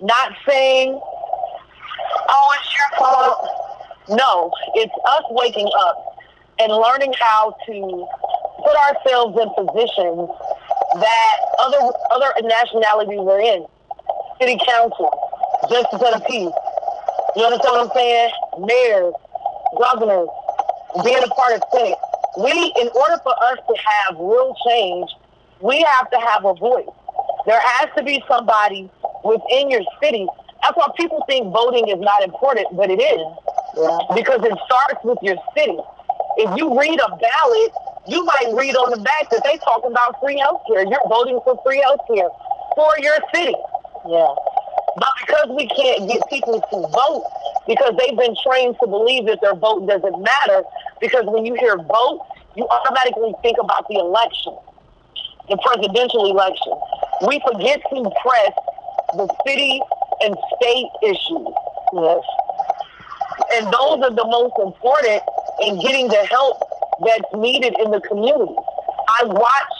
not 0.00 0.32
saying, 0.48 1.00
oh, 2.28 2.56
it's 2.58 2.74
your 2.74 2.98
fault. 2.98 3.48
No, 4.08 4.52
it's 4.74 4.92
us 5.04 5.24
waking 5.30 5.68
up 5.78 6.16
and 6.58 6.72
learning 6.72 7.12
how 7.18 7.56
to 7.66 8.06
put 8.64 8.76
ourselves 8.76 9.38
in 9.40 9.66
positions 9.66 10.30
that 10.94 11.36
other 11.58 11.92
other 12.12 12.32
nationalities 12.42 13.18
are 13.18 13.40
in. 13.40 13.66
City 14.40 14.58
council, 14.66 15.10
justice 15.70 16.00
of 16.00 16.20
the 16.20 16.24
peace. 16.28 16.52
You 17.36 17.44
understand 17.44 17.72
what 17.72 17.86
I'm 17.86 17.90
saying? 17.94 18.30
Mayors, 18.60 19.14
governors, 19.78 20.28
being 21.04 21.22
a 21.22 21.28
part 21.28 21.54
of 21.54 21.62
Senate. 21.72 21.98
We, 22.38 22.72
in 22.80 22.88
order 22.88 23.18
for 23.22 23.34
us 23.44 23.58
to 23.66 23.74
have 23.76 24.18
real 24.18 24.54
change, 24.68 25.08
we 25.60 25.82
have 25.82 26.10
to 26.10 26.18
have 26.18 26.44
a 26.44 26.54
voice. 26.54 26.86
There 27.46 27.60
has 27.62 27.88
to 27.96 28.02
be 28.02 28.22
somebody 28.28 28.90
within 29.24 29.70
your 29.70 29.82
city. 30.02 30.26
That's 30.62 30.76
why 30.76 30.88
people 30.96 31.22
think 31.28 31.52
voting 31.52 31.88
is 31.88 32.00
not 32.00 32.22
important, 32.22 32.66
but 32.76 32.90
it 32.90 32.98
is. 32.98 33.22
Yeah. 33.78 33.98
Because 34.14 34.42
it 34.42 34.58
starts 34.66 35.04
with 35.04 35.18
your 35.22 35.36
city. 35.56 35.78
If 36.38 36.58
you 36.58 36.78
read 36.78 36.98
a 36.98 37.08
ballot, 37.08 37.72
you 38.08 38.24
might 38.24 38.50
read 38.52 38.74
on 38.74 38.90
the 38.90 38.98
back 38.98 39.30
that 39.30 39.42
they 39.44 39.58
talking 39.58 39.92
about 39.92 40.18
free 40.20 40.38
health 40.38 40.62
care. 40.66 40.82
You're 40.86 41.06
voting 41.08 41.38
for 41.44 41.54
free 41.64 41.80
health 41.80 42.00
care 42.10 42.28
for 42.74 42.90
your 42.98 43.16
city. 43.32 43.54
Yeah. 44.10 44.34
But 44.98 45.12
because 45.22 45.48
we 45.54 45.68
can't 45.68 46.10
get 46.10 46.22
people 46.28 46.58
to 46.58 46.76
vote, 46.90 47.24
because 47.68 47.94
they've 47.98 48.16
been 48.18 48.34
trained 48.42 48.76
to 48.82 48.86
believe 48.86 49.26
that 49.26 49.40
their 49.40 49.54
vote 49.54 49.86
doesn't 49.86 50.18
matter, 50.18 50.62
because 51.00 51.24
when 51.26 51.46
you 51.46 51.54
hear 51.54 51.76
vote, 51.76 52.26
you 52.56 52.66
automatically 52.66 53.34
think 53.42 53.58
about 53.60 53.86
the 53.88 54.00
election 54.00 54.56
the 55.48 55.56
presidential 55.62 56.30
election. 56.30 56.74
We 57.24 57.40
forget 57.40 57.80
to 57.94 58.10
press 58.20 58.52
the 59.14 59.28
city 59.46 59.80
and 60.22 60.36
state 60.56 60.88
issues. 61.02 61.48
Yes. 61.94 62.22
And 63.54 63.66
those 63.66 64.02
are 64.02 64.10
the 64.10 64.26
most 64.26 64.54
important 64.58 65.22
in 65.62 65.80
getting 65.80 66.08
the 66.08 66.26
help 66.26 66.62
that's 67.04 67.32
needed 67.34 67.74
in 67.78 67.90
the 67.90 68.00
community. 68.00 68.54
I 69.08 69.24
watch, 69.24 69.76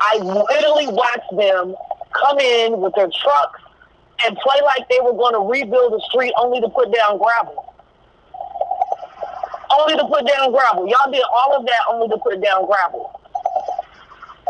I 0.00 0.18
literally 0.18 0.88
watch 0.88 1.22
them 1.36 1.74
come 2.12 2.38
in 2.38 2.80
with 2.80 2.94
their 2.94 3.08
trucks 3.22 3.60
and 4.24 4.36
play 4.36 4.60
like 4.62 4.88
they 4.88 5.00
were 5.00 5.12
going 5.12 5.34
to 5.34 5.40
rebuild 5.40 5.92
the 5.92 6.02
street 6.10 6.32
only 6.36 6.60
to 6.60 6.68
put 6.68 6.92
down 6.94 7.18
gravel. 7.18 7.74
Only 9.70 9.96
to 9.96 10.06
put 10.06 10.26
down 10.26 10.50
gravel. 10.52 10.88
Y'all 10.88 11.10
did 11.10 11.22
all 11.32 11.54
of 11.56 11.66
that 11.66 11.80
only 11.90 12.08
to 12.08 12.18
put 12.18 12.42
down 12.42 12.66
gravel. 12.66 13.20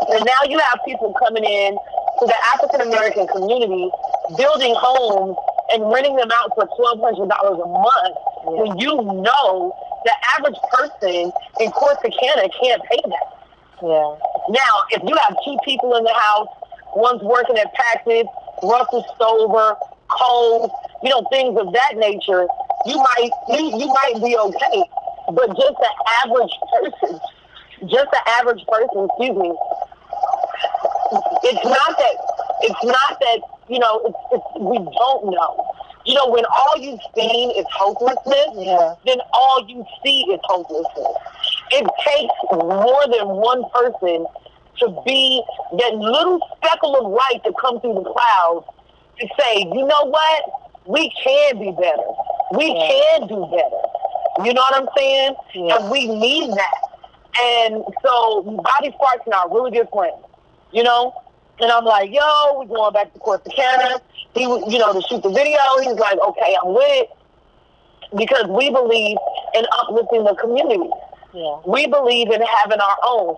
And 0.09 0.25
now 0.25 0.39
you 0.47 0.57
have 0.59 0.79
people 0.85 1.13
coming 1.19 1.43
in 1.43 1.77
to 2.19 2.25
the 2.27 2.35
African 2.53 2.81
American 2.81 3.27
community, 3.27 3.89
building 4.37 4.75
homes 4.75 5.37
and 5.71 5.87
renting 5.91 6.15
them 6.15 6.29
out 6.33 6.51
for 6.55 6.67
twelve 6.75 6.99
hundred 6.99 7.29
dollars 7.29 7.59
a 7.63 7.67
month. 7.67 8.15
Yeah. 8.43 8.61
When 8.61 8.77
you 8.79 8.95
know 9.23 9.73
the 10.05 10.13
average 10.37 10.59
person 10.71 11.31
in 11.59 11.71
Corsicana 11.71 12.51
can't 12.59 12.83
pay 12.83 13.01
that. 13.03 13.27
Yeah. 13.81 14.15
Now, 14.49 14.73
if 14.91 15.01
you 15.07 15.15
have 15.15 15.35
two 15.45 15.57
people 15.63 15.95
in 15.95 16.03
the 16.03 16.13
house, 16.13 16.47
one's 16.95 17.23
working 17.23 17.57
at 17.57 17.73
Packard, 17.73 18.25
Russell 18.63 19.05
Stover, 19.15 19.75
Kohl's, 20.09 20.71
you 21.03 21.09
know, 21.09 21.23
things 21.31 21.57
of 21.59 21.71
that 21.73 21.95
nature, 21.95 22.47
you 22.85 22.97
might 22.97 23.31
you, 23.49 23.79
you 23.79 23.87
might 23.87 24.19
be 24.23 24.35
okay. 24.37 24.83
But 25.31 25.47
just 25.55 25.75
the 25.77 25.91
average 26.25 26.51
person, 26.73 27.19
just 27.87 28.11
the 28.11 28.29
average 28.39 28.65
person, 28.67 29.07
excuse 29.07 29.37
me, 29.37 29.53
it's 31.11 31.65
not 31.65 31.97
that 31.97 32.15
it's 32.61 32.83
not 32.83 33.19
that 33.19 33.39
you 33.69 33.79
know 33.79 34.01
it's, 34.05 34.17
it's 34.31 34.45
we 34.59 34.77
don't 34.77 35.31
know. 35.31 35.73
You 36.05 36.15
know, 36.15 36.29
when 36.29 36.45
all 36.45 36.75
you've 36.79 36.99
seen 37.15 37.51
is 37.51 37.65
hopelessness, 37.71 38.49
yeah. 38.55 38.95
then 39.05 39.17
all 39.33 39.65
you 39.67 39.85
see 40.03 40.21
is 40.31 40.39
hopelessness. 40.43 41.15
It 41.71 41.85
takes 42.03 42.33
more 42.51 43.03
than 43.11 43.27
one 43.27 43.63
person 43.69 44.25
to 44.79 45.03
be 45.05 45.43
that 45.77 45.93
little 45.95 46.39
speckle 46.55 46.95
of 46.95 47.11
light 47.11 47.43
to 47.43 47.53
come 47.59 47.79
through 47.81 47.95
the 47.95 48.09
clouds 48.09 48.65
to 49.19 49.27
say, 49.37 49.59
you 49.59 49.85
know 49.85 50.05
what? 50.05 50.43
We 50.87 51.11
can 51.21 51.59
be 51.59 51.71
better. 51.71 52.09
We 52.53 52.73
yeah. 52.73 52.87
can 52.87 53.27
do 53.27 53.45
better. 53.51 54.47
You 54.47 54.53
know 54.53 54.61
what 54.61 54.81
I'm 54.81 54.89
saying? 54.97 55.35
Yeah. 55.53 55.77
And 55.77 55.91
we 55.91 56.07
need 56.07 56.49
that. 56.53 56.81
And 57.39 57.83
so 58.03 58.41
Bobby 58.63 58.95
Sparks 58.95 59.25
and 59.25 59.35
I 59.35 59.43
are 59.43 59.53
really 59.53 59.71
good 59.71 59.89
friends 59.93 60.15
you 60.71 60.83
know? 60.83 61.13
And 61.59 61.71
I'm 61.71 61.83
like, 61.83 62.11
yo, 62.11 62.59
we're 62.59 62.65
going 62.65 62.93
back 62.93 63.13
to 63.13 63.19
Corsicana. 63.19 63.99
He, 64.33 64.43
you 64.43 64.77
know, 64.77 64.93
to 64.93 65.01
shoot 65.07 65.21
the 65.23 65.29
video. 65.29 65.59
He's 65.81 65.99
like, 65.99 66.17
okay, 66.21 66.55
I'm 66.63 66.73
with 66.73 66.85
it. 66.87 67.09
Because 68.17 68.45
we 68.47 68.69
believe 68.71 69.17
in 69.55 69.65
uplifting 69.71 70.23
the 70.23 70.35
community. 70.35 70.89
Yeah. 71.33 71.59
We 71.67 71.85
believe 71.85 72.31
in 72.31 72.41
having 72.41 72.79
our 72.79 72.97
own. 73.03 73.35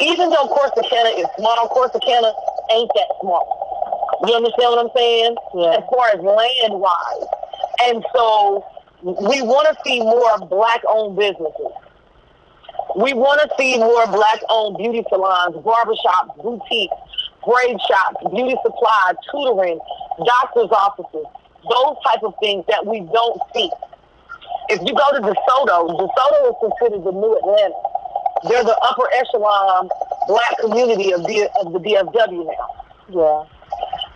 Even 0.00 0.30
though 0.30 0.46
Corsicana 0.48 1.18
is 1.18 1.26
small, 1.38 1.68
Corsicana 1.68 2.32
ain't 2.70 2.90
that 2.94 3.08
small. 3.20 4.20
You 4.26 4.34
understand 4.34 4.70
what 4.70 4.84
I'm 4.84 4.90
saying? 4.94 5.36
Yeah. 5.54 5.78
As 5.78 5.84
far 5.90 6.08
as 6.08 6.20
land 6.20 6.80
wise. 6.80 7.26
And 7.82 8.04
so 8.14 8.64
we 9.02 9.42
want 9.42 9.68
to 9.68 9.76
see 9.84 10.00
more 10.00 10.38
black 10.46 10.82
owned 10.88 11.16
businesses. 11.16 11.72
We 12.98 13.14
want 13.14 13.38
to 13.38 13.48
see 13.56 13.78
more 13.78 14.08
black-owned 14.08 14.76
beauty 14.76 15.04
salons, 15.08 15.54
barbershops, 15.62 16.34
boutiques, 16.42 16.98
braid 17.46 17.78
shops, 17.86 18.26
beauty 18.34 18.58
supply, 18.60 19.12
tutoring, 19.30 19.78
doctor's 20.26 20.74
offices, 20.74 21.22
those 21.62 21.94
type 22.02 22.24
of 22.24 22.34
things 22.42 22.64
that 22.66 22.84
we 22.84 23.06
don't 23.14 23.38
see. 23.54 23.70
If 24.68 24.82
you 24.82 24.98
go 24.98 25.14
to 25.14 25.20
DeSoto, 25.22 25.94
DeSoto 25.94 26.50
is 26.50 26.56
considered 26.58 27.04
the 27.06 27.12
new 27.14 27.38
Atlanta. 27.38 27.78
They're 28.50 28.64
the 28.64 28.76
upper 28.82 29.06
echelon 29.14 29.88
black 30.26 30.58
community 30.58 31.12
of, 31.12 31.22
the, 31.22 31.48
of 31.62 31.72
the 31.72 31.78
DFW 31.78 32.50
now. 32.50 32.66
Yeah. 33.14 33.44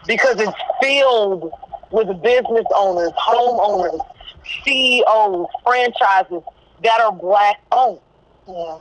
Because 0.08 0.40
it's 0.40 0.58
filled 0.82 1.52
with 1.92 2.08
business 2.20 2.66
owners, 2.74 3.12
homeowners, 3.12 4.00
CEOs, 4.64 5.46
franchises 5.62 6.42
that 6.82 7.00
are 7.00 7.12
black 7.12 7.60
owned. 7.70 8.00
Yeah. 8.52 8.78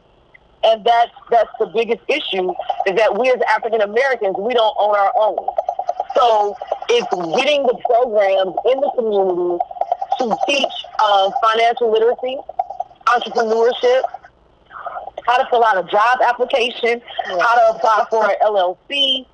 And 0.64 0.86
that's 0.86 1.12
that's 1.32 1.50
the 1.60 1.68
biggest 1.68 2.02
issue 2.08 2.52
is 2.86 2.96
that 2.96 3.18
we 3.18 3.30
as 3.32 3.40
African 3.50 3.82
Americans 3.82 4.36
we 4.38 4.54
don't 4.54 4.76
own 4.78 4.96
our 4.96 5.12
own. 5.16 5.38
So 6.16 6.56
it's 6.90 7.10
getting 7.36 7.64
the 7.64 7.78
programs 7.86 8.54
in 8.70 8.80
the 8.80 8.92
community 8.96 9.58
to 10.20 10.38
teach 10.46 10.74
uh, 11.00 11.32
financial 11.42 11.92
literacy, 11.92 12.38
entrepreneurship, 13.08 14.04
how 15.26 15.38
to 15.38 15.48
fill 15.50 15.64
out 15.64 15.84
a 15.84 15.90
job 15.90 16.20
application, 16.24 17.02
yeah. 17.28 17.40
how 17.40 17.56
to 17.56 17.78
apply 17.78 18.06
for 18.10 18.30
an 18.30 18.36
LLC, 18.44 19.26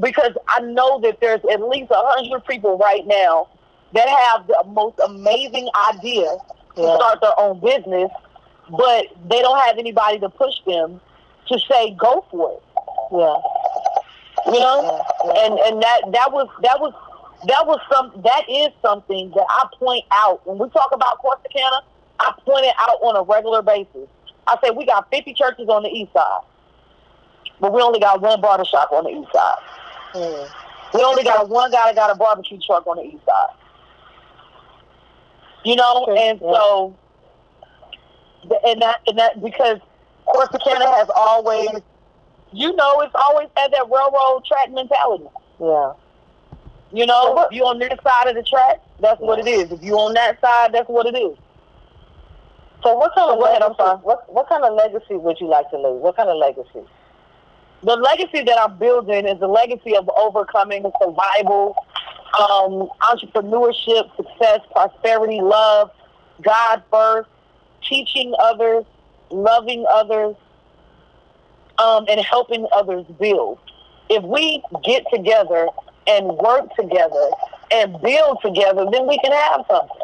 because 0.00 0.32
I 0.48 0.60
know 0.60 1.00
that 1.00 1.20
there's 1.20 1.42
at 1.52 1.60
least 1.68 1.90
a 1.90 2.02
hundred 2.02 2.44
people 2.46 2.78
right 2.78 3.06
now 3.06 3.48
that 3.92 4.08
have 4.08 4.46
the 4.46 4.64
most 4.66 4.98
amazing 5.04 5.68
idea 5.90 6.36
to 6.74 6.82
start 6.82 7.20
their 7.20 7.38
own 7.38 7.60
business 7.60 8.10
but 8.70 9.06
they 9.28 9.40
don't 9.40 9.58
have 9.66 9.78
anybody 9.78 10.18
to 10.20 10.28
push 10.28 10.54
them 10.66 11.00
to 11.48 11.58
say 11.70 11.96
go 11.98 12.24
for 12.30 12.52
it. 12.52 12.62
Yeah. 13.12 14.52
You 14.52 14.60
know, 14.60 15.02
yeah, 15.24 15.32
yeah. 15.32 15.46
and 15.46 15.58
and 15.58 15.82
that 15.82 16.00
that 16.12 16.32
was 16.32 16.48
that 16.62 16.78
was 16.80 16.92
that 17.46 17.66
was 17.66 17.80
some 17.92 18.12
that 18.22 18.42
is 18.48 18.68
something 18.82 19.30
that 19.34 19.46
I 19.48 19.66
point 19.78 20.04
out 20.12 20.46
when 20.46 20.58
we 20.58 20.68
talk 20.70 20.90
about 20.92 21.22
Corsicana. 21.22 21.82
I 22.18 22.32
point 22.44 22.64
it 22.64 22.74
out 22.78 22.98
on 23.02 23.16
a 23.16 23.22
regular 23.22 23.62
basis. 23.62 24.08
I 24.46 24.56
say 24.62 24.70
we 24.70 24.86
got 24.86 25.10
50 25.10 25.34
churches 25.34 25.68
on 25.68 25.82
the 25.82 25.90
east 25.90 26.12
side, 26.12 26.40
but 27.60 27.72
we 27.72 27.82
only 27.82 28.00
got 28.00 28.20
one 28.20 28.40
barbershop 28.40 28.90
on 28.92 29.04
the 29.04 29.10
east 29.10 29.32
side. 29.32 29.58
Mm. 30.14 30.48
We 30.94 31.02
only 31.02 31.24
got 31.24 31.48
one 31.48 31.70
guy 31.70 31.92
that 31.92 31.94
got 31.94 32.10
a 32.10 32.14
barbecue 32.14 32.58
truck 32.64 32.86
on 32.86 32.96
the 32.96 33.02
east 33.02 33.24
side. 33.24 33.56
You 35.64 35.76
know, 35.76 36.06
and 36.06 36.40
yeah. 36.40 36.52
so 36.52 36.96
and 38.64 38.82
that 38.82 39.00
and 39.06 39.18
that 39.18 39.42
because 39.42 39.78
Corsicana 40.26 40.86
has 40.98 41.08
always, 41.14 41.68
you 42.52 42.74
know, 42.74 43.00
it's 43.00 43.14
always 43.14 43.48
had 43.56 43.72
that 43.72 43.86
railroad 43.90 44.44
track 44.44 44.70
mentality. 44.72 45.26
Yeah. 45.60 45.92
You 46.92 47.06
know, 47.06 47.44
if 47.44 47.52
you 47.52 47.64
on 47.64 47.78
this 47.78 47.90
side 48.02 48.28
of 48.28 48.36
the 48.36 48.42
track, 48.42 48.80
that's 49.00 49.20
what 49.20 49.38
it 49.38 49.48
is. 49.48 49.72
If 49.72 49.82
you 49.82 49.94
on 49.94 50.14
that 50.14 50.40
side, 50.40 50.72
that's 50.72 50.88
what 50.88 51.06
it 51.06 51.18
is. 51.18 51.36
So 52.82 52.94
what 52.94 53.14
kind 53.14 53.30
of 53.30 53.38
legacy, 53.38 54.02
what 54.02 54.32
what 54.32 54.48
kind 54.48 54.64
of 54.64 54.74
legacy 54.74 55.14
would 55.14 55.40
you 55.40 55.48
like 55.48 55.68
to 55.70 55.76
leave? 55.76 56.00
What 56.00 56.16
kind 56.16 56.28
of 56.28 56.36
legacy? 56.36 56.86
The 57.82 57.96
legacy 57.96 58.42
that 58.44 58.58
I'm 58.58 58.78
building 58.78 59.26
is 59.26 59.40
a 59.42 59.46
legacy 59.46 59.96
of 59.96 60.08
overcoming 60.16 60.84
survival, 61.00 61.76
um, 62.38 62.88
entrepreneurship, 63.02 64.14
success, 64.16 64.60
prosperity, 64.72 65.40
love, 65.40 65.90
God 66.42 66.82
first, 66.90 67.28
teaching 67.88 68.34
others, 68.38 68.84
loving 69.30 69.84
others, 69.88 70.36
um, 71.78 72.06
and 72.08 72.20
helping 72.20 72.66
others 72.74 73.04
build. 73.18 73.58
If 74.08 74.22
we 74.24 74.62
get 74.84 75.04
together 75.12 75.68
and 76.06 76.26
work 76.26 76.74
together 76.74 77.30
and 77.72 78.00
build 78.00 78.38
together, 78.42 78.86
then 78.90 79.06
we 79.06 79.18
can 79.18 79.32
have 79.32 79.64
something. 79.68 79.96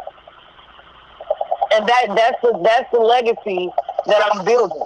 And 1.74 1.88
that 1.88 2.06
that's 2.14 2.42
the 2.42 2.60
that's 2.62 2.90
the 2.92 2.98
legacy 2.98 3.70
that 4.06 4.30
I'm 4.30 4.44
building. 4.44 4.82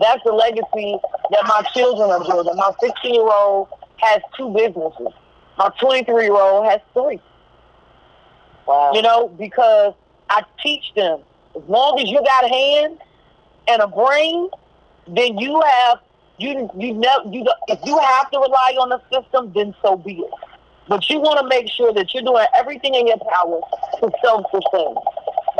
That's 0.00 0.22
the 0.24 0.32
legacy 0.32 0.96
that 1.30 1.44
my 1.46 1.62
children 1.74 2.10
are 2.10 2.24
building. 2.24 2.56
My 2.56 2.72
16 2.80 3.14
year 3.14 3.22
old 3.22 3.68
has 3.98 4.22
two 4.36 4.48
businesses. 4.54 5.08
My 5.58 5.70
23 5.78 6.24
year 6.24 6.32
old 6.32 6.66
has 6.66 6.80
three. 6.94 7.20
Wow. 8.66 8.92
You 8.94 9.02
know, 9.02 9.28
because 9.28 9.94
I 10.30 10.44
teach 10.62 10.94
them 10.94 11.20
as 11.56 11.62
long 11.68 11.98
as 12.00 12.08
you 12.08 12.18
got 12.22 12.44
a 12.44 12.48
hand 12.48 12.98
and 13.68 13.82
a 13.82 13.88
brain, 13.88 14.48
then 15.06 15.38
you 15.38 15.60
have 15.60 15.98
you 16.38 16.70
you 16.78 16.94
know 16.94 17.30
you 17.30 17.46
if 17.68 17.78
you 17.84 17.98
have 17.98 18.30
to 18.30 18.38
rely 18.38 18.76
on 18.80 18.88
the 18.88 19.00
system, 19.12 19.52
then 19.54 19.74
so 19.82 19.96
be 19.96 20.20
it. 20.20 20.30
But 20.88 21.08
you 21.08 21.20
want 21.20 21.38
to 21.40 21.46
make 21.46 21.70
sure 21.70 21.92
that 21.92 22.12
you're 22.12 22.22
doing 22.22 22.46
everything 22.56 22.94
in 22.94 23.06
your 23.06 23.18
power 23.18 23.60
to 24.00 24.10
self-sustain. 24.24 24.94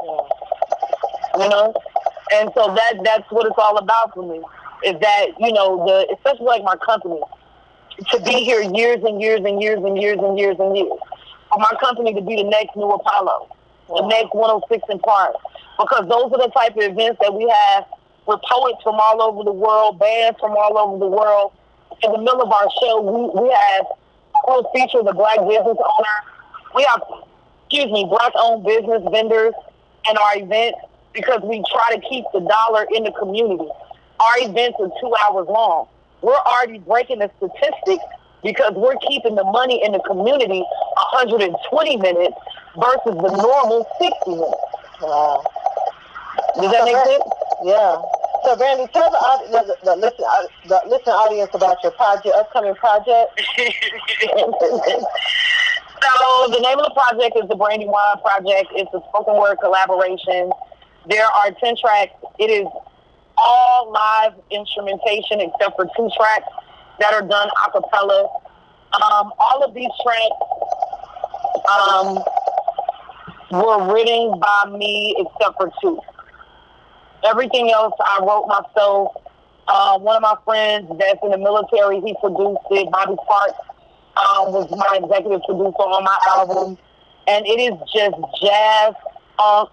Yeah. 0.03 1.45
You 1.45 1.49
know, 1.49 1.75
and 2.33 2.51
so 2.55 2.75
that 2.75 2.95
that's 3.05 3.31
what 3.31 3.47
it's 3.47 3.59
all 3.59 3.79
about 3.79 4.15
for 4.15 4.27
me. 4.29 4.41
Is 4.85 4.99
that 5.01 5.27
you 5.39 5.53
know 5.53 5.85
the 5.87 6.15
especially 6.17 6.47
like 6.47 6.65
my 6.65 6.77
company 6.77 7.21
to 8.11 8.21
be 8.21 8.45
here 8.45 8.63
years 8.63 9.05
and 9.05 9.21
years 9.21 9.41
and 9.45 9.61
years 9.61 9.79
and 9.85 10.01
years 10.01 10.19
and 10.19 10.39
years 10.39 10.57
and 10.59 10.77
years. 10.77 10.99
For 11.53 11.59
my 11.59 11.77
company 11.81 12.15
to 12.15 12.21
be 12.21 12.37
the 12.37 12.45
next 12.45 12.77
new 12.77 12.91
Apollo, 12.91 13.49
the 13.91 14.07
next 14.07 14.35
106 14.35 15.03
& 15.03 15.05
Park, 15.05 15.35
because 15.79 16.09
those 16.09 16.33
are 16.33 16.39
the 16.39 16.53
type 16.55 16.77
of 16.77 16.83
events 16.83 17.19
that 17.21 17.33
we 17.35 17.49
have 17.49 17.87
with 18.27 18.41
poets 18.49 18.79
from 18.83 18.97
all 19.01 19.23
over 19.23 19.45
the 19.45 19.53
world, 19.53 19.99
bands 19.99 20.39
from 20.39 20.53
all 20.53 20.79
over 20.79 20.99
the 20.99 21.11
world. 21.11 21.53
In 22.03 22.13
the 22.13 22.19
middle 22.19 22.43
of 22.43 22.53
our 22.53 22.69
show, 22.81 23.01
we, 23.01 23.43
we 23.43 23.51
have 23.51 23.87
we'll 24.47 24.71
feature 24.73 25.03
the 25.03 25.13
black 25.13 25.39
business 25.39 25.77
owner. 25.77 26.17
We 26.75 26.85
have, 26.85 27.03
excuse 27.67 27.91
me, 27.91 28.07
black 28.09 28.33
owned 28.37 28.65
business 28.65 29.03
vendors 29.11 29.55
in 30.09 30.17
our 30.17 30.39
events 30.39 30.79
because 31.13 31.41
we 31.43 31.63
try 31.71 31.97
to 31.97 32.01
keep 32.09 32.25
the 32.33 32.41
dollar 32.41 32.87
in 32.95 33.05
the 33.05 33.13
community. 33.13 33.69
Our 34.21 34.49
events 34.49 34.79
are 34.81 34.91
two 35.01 35.13
hours 35.25 35.49
long. 35.49 35.89
we're 36.23 36.35
already 36.35 36.79
breaking 36.79 37.19
the 37.19 37.31
statistics 37.39 38.05
because 38.43 38.73
we're 38.75 38.97
keeping 39.09 39.35
the 39.35 39.45
money 39.45 39.83
in 39.85 39.93
the 39.93 40.01
community 40.01 40.65
120 41.13 41.97
minutes 41.97 42.37
versus 42.77 43.17
the 43.17 43.31
normal 43.37 43.87
60 44.01 44.31
minutes. 44.31 44.55
Wow. 45.03 45.45
Does 46.61 46.71
that 46.73 46.85
make 46.85 46.97
sense? 46.97 47.25
Yeah. 47.65 48.01
So, 48.45 48.57
Brandy, 48.57 48.87
tell 48.93 49.11
the, 49.11 49.19
the, 49.51 49.77
the, 49.85 49.97
listen, 49.97 50.25
uh, 50.27 50.47
the 50.67 50.81
listen 50.89 51.13
audience 51.13 51.51
about 51.53 51.83
your 51.83 51.93
project, 51.93 52.35
upcoming 52.35 52.75
project. 52.75 53.37
so, 53.59 53.69
the 56.49 56.61
name 56.61 56.79
of 56.79 56.87
the 56.89 56.95
project 56.97 57.37
is 57.37 57.49
the 57.49 57.57
Brandy 57.57 57.87
Wine 57.87 58.19
Project. 58.25 58.73
It's 58.73 58.93
a 58.95 59.03
spoken 59.09 59.37
word 59.37 59.59
collaboration. 59.61 60.51
There 61.09 61.27
are 61.27 61.51
10 61.53 61.77
tracks. 61.77 62.15
It 62.39 62.49
is 62.51 62.67
all 63.37 63.93
live 63.93 64.33
instrumentation 64.51 65.41
except 65.41 65.77
for 65.77 65.87
two 65.97 66.09
tracks 66.17 66.49
that 67.01 67.13
are 67.15 67.23
done 67.23 67.49
a 67.49 67.71
cappella. 67.73 68.29
Um, 68.93 69.33
all 69.39 69.65
of 69.65 69.75
these 69.75 69.91
tracks 70.03 70.37
um, 71.69 72.19
were 73.51 73.93
written 73.93 74.39
by 74.39 74.71
me 74.77 75.17
except 75.19 75.57
for 75.57 75.71
two. 75.81 76.01
Everything 77.25 77.71
else 77.71 77.95
I 78.01 78.21
wrote 78.23 78.47
myself. 78.47 79.13
Uh, 79.69 79.99
one 79.99 80.17
of 80.17 80.23
my 80.23 80.35
friends 80.45 80.89
that's 80.99 81.19
in 81.23 81.31
the 81.31 81.39
military, 81.39 82.01
he 82.01 82.15
produced 82.21 82.59
it. 82.71 82.91
Bobby 82.91 83.15
Sparks 83.25 83.59
um, 84.17 84.53
was 84.53 84.71
my 84.71 84.99
executive 85.03 85.43
producer 85.47 85.83
on 85.83 86.05
my 86.05 86.19
album. 86.29 86.79
And 87.29 87.47
it 87.47 87.61
is 87.61 87.79
just 87.95 88.17
jazz, 88.43 88.95
funk, 89.37 89.71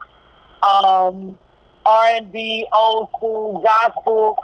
um, 0.61 1.37
R&B, 1.85 2.67
old 2.73 3.09
school, 3.15 3.61
gospel, 3.61 4.37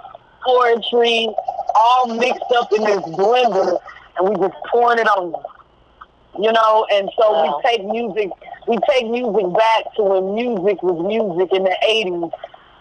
poetry, 0.46 1.30
all 1.76 2.16
mixed 2.16 2.52
up 2.56 2.72
in 2.74 2.84
this 2.84 3.02
blender, 3.18 3.80
and 4.18 4.30
we 4.30 4.36
just 4.36 4.56
pouring 4.72 5.00
it 5.00 5.08
on 5.08 5.34
you 6.40 6.52
know, 6.52 6.86
and 6.92 7.10
so 7.18 7.32
wow. 7.32 7.62
we 7.62 7.70
take 7.70 7.86
music, 7.86 8.30
we 8.68 8.78
take 8.90 9.08
music 9.10 9.46
back 9.54 9.94
to 9.96 10.04
when 10.04 10.36
music 10.36 10.82
was 10.82 10.98
music 11.06 11.54
in 11.54 11.64
the 11.64 11.78
80s, 11.86 12.32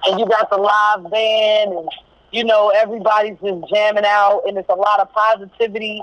and 0.07 0.21
you 0.21 0.27
got 0.27 0.49
the 0.49 0.57
live 0.57 1.11
band, 1.11 1.73
and, 1.73 1.89
you 2.31 2.45
know, 2.45 2.73
everybody's 2.75 3.37
just 3.45 3.69
jamming 3.69 4.05
out, 4.07 4.43
and 4.47 4.57
it's 4.57 4.69
a 4.69 4.75
lot 4.75 5.01
of 5.01 5.13
positivity 5.13 6.03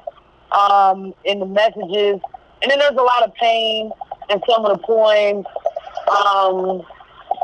um, 0.52 1.14
in 1.26 1.40
the 1.40 1.46
messages, 1.46 2.22
and 2.62 2.70
then 2.70 2.78
there's 2.78 2.98
a 2.98 3.02
lot 3.02 3.24
of 3.24 3.34
pain 3.36 3.92
in 4.30 4.40
some 4.48 4.66
of 4.66 4.78
the 4.78 4.84
poems, 4.86 5.46
um, 6.08 6.84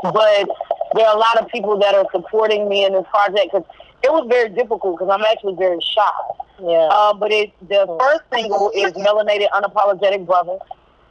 but 0.02 0.48
there 0.94 1.06
are 1.06 1.16
a 1.16 1.18
lot 1.18 1.36
of 1.40 1.48
people 1.48 1.78
that 1.78 1.94
are 1.96 2.06
supporting 2.12 2.68
me 2.68 2.84
in 2.84 2.92
this 2.92 3.04
project, 3.10 3.52
because 3.52 3.66
it 4.06 4.12
was 4.12 4.26
very 4.28 4.48
difficult, 4.48 4.98
because 4.98 5.10
I'm 5.12 5.24
actually 5.24 5.56
very 5.56 5.80
shy. 5.80 6.10
Yeah. 6.62 6.86
Um, 6.88 7.18
but 7.18 7.32
it 7.32 7.52
the 7.68 7.86
first 7.98 8.22
single 8.32 8.70
is 8.74 8.92
Melanated 8.92 9.50
Unapologetic 9.50 10.24
Brother. 10.24 10.58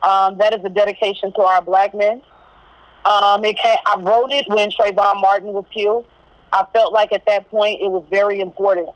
Um, 0.01 0.37
that 0.37 0.53
is 0.53 0.63
a 0.63 0.69
dedication 0.69 1.33
to 1.33 1.41
our 1.41 1.61
black 1.61 1.93
men. 1.93 2.21
Um, 3.03 3.43
it 3.43 3.57
came, 3.57 3.77
I 3.85 3.99
wrote 3.99 4.31
it 4.31 4.47
when 4.47 4.71
Trayvon 4.71 5.21
Martin 5.21 5.53
was 5.53 5.65
killed. 5.73 6.07
I 6.53 6.65
felt 6.73 6.93
like 6.93 7.11
at 7.11 7.25
that 7.25 7.49
point 7.49 7.81
it 7.81 7.89
was 7.91 8.05
very 8.09 8.39
important 8.39 8.89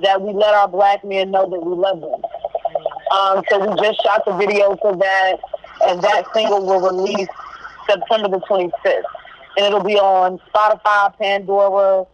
that 0.00 0.22
we 0.22 0.32
let 0.32 0.54
our 0.54 0.68
black 0.68 1.04
men 1.04 1.30
know 1.30 1.50
that 1.50 1.60
we 1.60 1.74
love 1.74 2.00
them. 2.00 2.22
Um, 3.12 3.44
so 3.50 3.58
we 3.58 3.82
just 3.82 4.02
shot 4.02 4.24
the 4.24 4.32
video 4.32 4.76
for 4.76 4.96
that, 4.96 5.36
and 5.86 6.00
that 6.00 6.24
single 6.32 6.64
will 6.64 6.80
release 6.80 7.28
September 7.86 8.28
the 8.28 8.40
25th. 8.40 9.02
And 9.56 9.66
it'll 9.66 9.84
be 9.84 9.98
on 9.98 10.40
Spotify, 10.54 11.16
Pandora, 11.18 12.06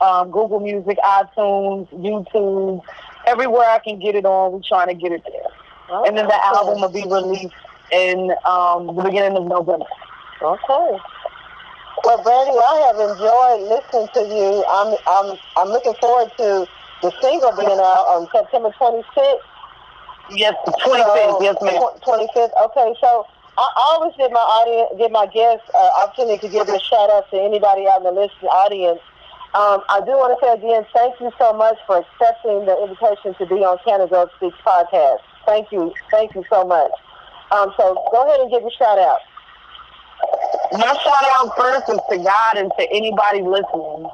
um, 0.00 0.30
Google 0.30 0.60
Music, 0.60 0.98
iTunes, 1.04 1.88
YouTube, 1.92 2.82
everywhere 3.26 3.68
I 3.68 3.78
can 3.78 3.98
get 3.98 4.14
it 4.14 4.24
on, 4.24 4.52
we're 4.52 4.60
trying 4.66 4.88
to 4.88 4.94
get 4.94 5.12
it 5.12 5.22
there. 5.24 5.98
Okay. 5.98 6.08
And 6.08 6.18
then 6.18 6.26
the 6.26 6.44
album 6.44 6.80
will 6.80 6.88
be 6.88 7.02
released 7.02 7.54
in 7.92 8.32
um, 8.44 8.94
the 8.94 9.02
beginning 9.02 9.36
of 9.36 9.46
November. 9.46 9.86
Okay. 10.42 10.98
Well, 12.04 12.22
Brandy, 12.22 12.54
I 12.54 12.74
have 12.86 12.98
enjoyed 13.10 13.68
listening 13.68 14.08
to 14.14 14.22
you. 14.32 14.64
I'm 14.68 14.96
I'm 15.06 15.38
I'm 15.56 15.68
looking 15.68 15.94
forward 16.00 16.30
to 16.36 16.68
the 17.02 17.10
single 17.20 17.52
being 17.56 17.78
out 17.78 18.06
on 18.14 18.28
September 18.30 18.70
26th. 18.78 19.40
Yes, 20.30 20.54
25th. 20.66 21.38
So, 21.38 21.42
yes, 21.42 21.56
ma'am. 21.62 21.82
25th. 22.04 22.52
Okay, 22.70 22.94
so 23.00 23.26
I 23.56 23.68
always 23.76 24.14
give 24.16 24.30
my 24.30 24.38
audience, 24.38 24.94
give 24.98 25.10
my 25.10 25.26
guests 25.26 25.66
uh, 25.74 25.90
opportunity 26.04 26.38
to 26.38 26.48
give 26.48 26.68
a 26.68 26.78
shout 26.78 27.10
out 27.10 27.30
to 27.30 27.40
anybody 27.40 27.88
out 27.88 27.98
in 27.98 28.04
the 28.04 28.12
listening 28.12 28.50
audience 28.50 29.00
um, 29.56 29.80
I 29.88 30.04
do 30.04 30.12
want 30.12 30.36
to 30.36 30.38
say 30.44 30.52
again, 30.52 30.84
thank 30.92 31.18
you 31.20 31.32
so 31.38 31.56
much 31.56 31.78
for 31.86 32.04
accepting 32.04 32.68
the 32.68 32.76
invitation 32.84 33.32
to 33.40 33.46
be 33.48 33.64
on 33.64 33.78
Canada 33.80 34.28
Speaks 34.36 34.58
podcast. 34.60 35.24
Thank 35.46 35.72
you. 35.72 35.94
Thank 36.10 36.34
you 36.34 36.44
so 36.50 36.64
much. 36.68 36.92
Um, 37.50 37.72
so 37.80 37.96
go 38.12 38.28
ahead 38.28 38.40
and 38.40 38.50
give 38.52 38.60
your 38.60 38.76
shout 38.76 38.98
out. 39.00 39.24
My 40.72 40.92
shout 41.00 41.24
out 41.40 41.56
first 41.56 41.88
is 41.88 41.98
to 42.12 42.16
God 42.20 42.60
and 42.60 42.70
to 42.78 42.84
anybody 42.92 43.40
listening, 43.40 44.04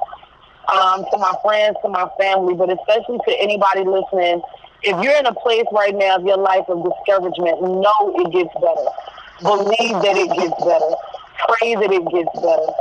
um, 0.71 1.03
to 1.11 1.17
my 1.19 1.35
friends, 1.43 1.75
to 1.83 1.89
my 1.89 2.07
family, 2.17 2.55
but 2.55 2.71
especially 2.71 3.19
to 3.27 3.35
anybody 3.35 3.83
listening. 3.83 4.39
If 4.87 4.95
you're 5.03 5.19
in 5.19 5.25
a 5.25 5.35
place 5.35 5.67
right 5.73 5.93
now 5.93 6.15
of 6.15 6.23
your 6.23 6.37
life 6.37 6.63
of 6.69 6.79
discouragement, 6.79 7.59
know 7.59 7.99
it 8.23 8.31
gets 8.31 8.55
better. 8.55 8.87
Believe 9.43 9.99
that 9.99 10.15
it 10.15 10.31
gets 10.31 10.55
better. 10.63 10.91
Pray 11.59 11.75
that 11.75 11.91
it 11.91 12.07
gets 12.07 12.31
better 12.39 12.71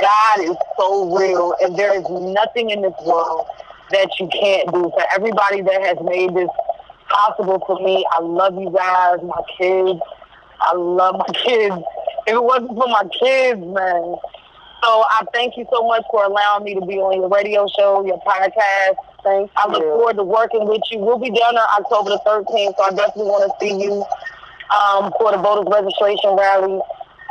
God 0.00 0.40
is 0.40 0.56
so 0.78 1.16
real, 1.16 1.54
and 1.60 1.76
there 1.76 1.94
is 1.94 2.04
nothing 2.08 2.70
in 2.70 2.82
this 2.82 2.94
world 3.04 3.46
that 3.90 4.08
you 4.18 4.28
can't 4.28 4.72
do. 4.72 4.90
For 4.90 5.04
everybody 5.14 5.60
that 5.62 5.82
has 5.82 5.98
made 6.04 6.34
this 6.34 6.48
possible 7.08 7.62
for 7.66 7.78
me, 7.80 8.04
I 8.10 8.20
love 8.20 8.54
you 8.54 8.70
guys, 8.70 9.18
my 9.22 9.42
kids. 9.58 10.00
I 10.60 10.74
love 10.74 11.16
my 11.18 11.34
kids. 11.34 11.76
If 12.26 12.34
it 12.34 12.42
wasn't 12.42 12.70
for 12.70 12.88
my 12.88 13.04
kids, 13.20 13.60
man. 13.60 14.16
So 14.82 15.04
I 15.08 15.22
thank 15.32 15.56
you 15.56 15.66
so 15.72 15.86
much 15.86 16.04
for 16.10 16.24
allowing 16.24 16.64
me 16.64 16.74
to 16.74 16.84
be 16.84 16.96
on 16.96 17.16
your 17.16 17.28
radio 17.28 17.66
show, 17.78 18.04
your 18.04 18.20
podcast. 18.20 18.96
Thanks. 19.22 19.52
I 19.56 19.66
look 19.68 19.82
forward 19.82 20.16
to 20.16 20.24
working 20.24 20.68
with 20.68 20.82
you. 20.90 20.98
We'll 20.98 21.18
be 21.18 21.30
down 21.30 21.54
there 21.54 21.64
October 21.78 22.10
the 22.10 22.20
13th, 22.26 22.76
so 22.76 22.82
I 22.82 22.90
definitely 22.90 23.32
want 23.32 23.48
to 23.48 23.52
see 23.64 23.72
you 23.80 24.04
um, 24.68 25.12
for 25.18 25.32
the 25.32 25.38
voters 25.38 25.72
registration 25.72 26.36
rally. 26.36 26.80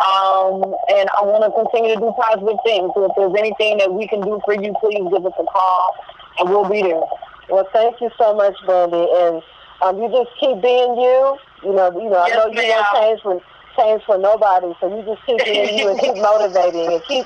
Um, 0.01 0.73
and 0.89 1.05
I 1.13 1.21
want 1.21 1.45
to 1.45 1.53
continue 1.53 1.93
to 1.93 2.01
do 2.01 2.09
positive 2.17 2.57
things. 2.65 2.89
So 2.97 3.05
if 3.05 3.13
there's 3.13 3.37
anything 3.37 3.77
that 3.77 3.93
we 3.93 4.09
can 4.09 4.25
do 4.25 4.41
for 4.43 4.57
you, 4.57 4.73
please 4.81 5.05
give 5.13 5.21
us 5.21 5.37
a 5.37 5.45
call, 5.45 5.93
and 6.39 6.49
we'll 6.49 6.67
be 6.67 6.81
there. 6.81 7.05
Well, 7.49 7.67
thank 7.71 8.01
you 8.01 8.09
so 8.17 8.33
much, 8.33 8.57
Brandy, 8.65 9.05
and 9.05 9.43
um, 9.85 10.01
you 10.01 10.09
just 10.09 10.33
keep 10.41 10.59
being 10.65 10.97
you. 10.97 11.37
You 11.61 11.73
know, 11.77 11.93
you 11.93 12.09
know, 12.09 12.25
yes, 12.25 12.33
I 12.33 12.35
know 12.35 12.47
you 12.49 12.67
won't 12.67 12.89
change 12.97 13.19
for 13.21 13.35
change 13.77 14.01
for 14.05 14.17
nobody, 14.17 14.73
so 14.81 14.89
you 14.89 15.05
just 15.05 15.21
keep 15.25 15.39
being 15.45 15.77
you 15.77 15.89
and 15.89 15.99
keep 15.99 16.17
motivating 16.17 16.93
and 16.93 17.03
keep 17.05 17.25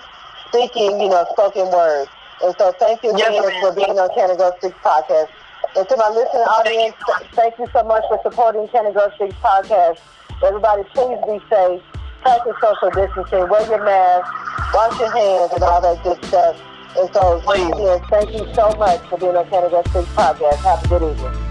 speaking, 0.52 1.00
you 1.00 1.10
know, 1.10 1.26
spoken 1.32 1.72
words. 1.72 2.12
And 2.44 2.54
so, 2.60 2.76
thank 2.78 3.02
you 3.02 3.16
again 3.16 3.34
yes, 3.34 3.64
for 3.64 3.74
being 3.74 3.98
on 3.98 4.12
Canada 4.14 4.38
Girl 4.38 4.56
Speaks 4.60 4.78
podcast. 4.84 5.32
And 5.76 5.88
to 5.88 5.96
my 5.98 6.10
listening 6.10 6.46
audience, 6.52 6.96
thank 7.34 7.58
you 7.58 7.66
so 7.74 7.84
much 7.84 8.04
for 8.08 8.20
supporting 8.22 8.68
Canada 8.68 8.94
Girl 8.94 9.12
Speaks 9.16 9.36
podcast. 9.42 10.00
Everybody, 10.44 10.84
please 10.94 11.18
be 11.26 11.42
safe 11.50 11.82
practice 12.22 12.54
social 12.62 12.90
distancing, 12.92 13.50
wear 13.50 13.66
your 13.68 13.84
mask, 13.84 14.74
wash 14.74 15.00
your 15.00 15.12
hands, 15.12 15.52
and 15.54 15.64
all 15.64 15.82
that 15.82 16.04
good 16.04 16.24
stuff. 16.26 16.60
And 16.98 17.10
so, 17.14 17.40
again, 17.50 18.02
thank 18.10 18.32
you 18.32 18.54
so 18.54 18.72
much 18.78 19.02
for 19.10 19.18
being 19.18 19.36
on 19.36 19.48
Canada 19.50 19.84
Speaks 19.90 20.08
Podcast. 20.10 20.58
Have 20.64 20.84
a 20.84 20.88
good 20.88 21.12
evening. 21.12 21.47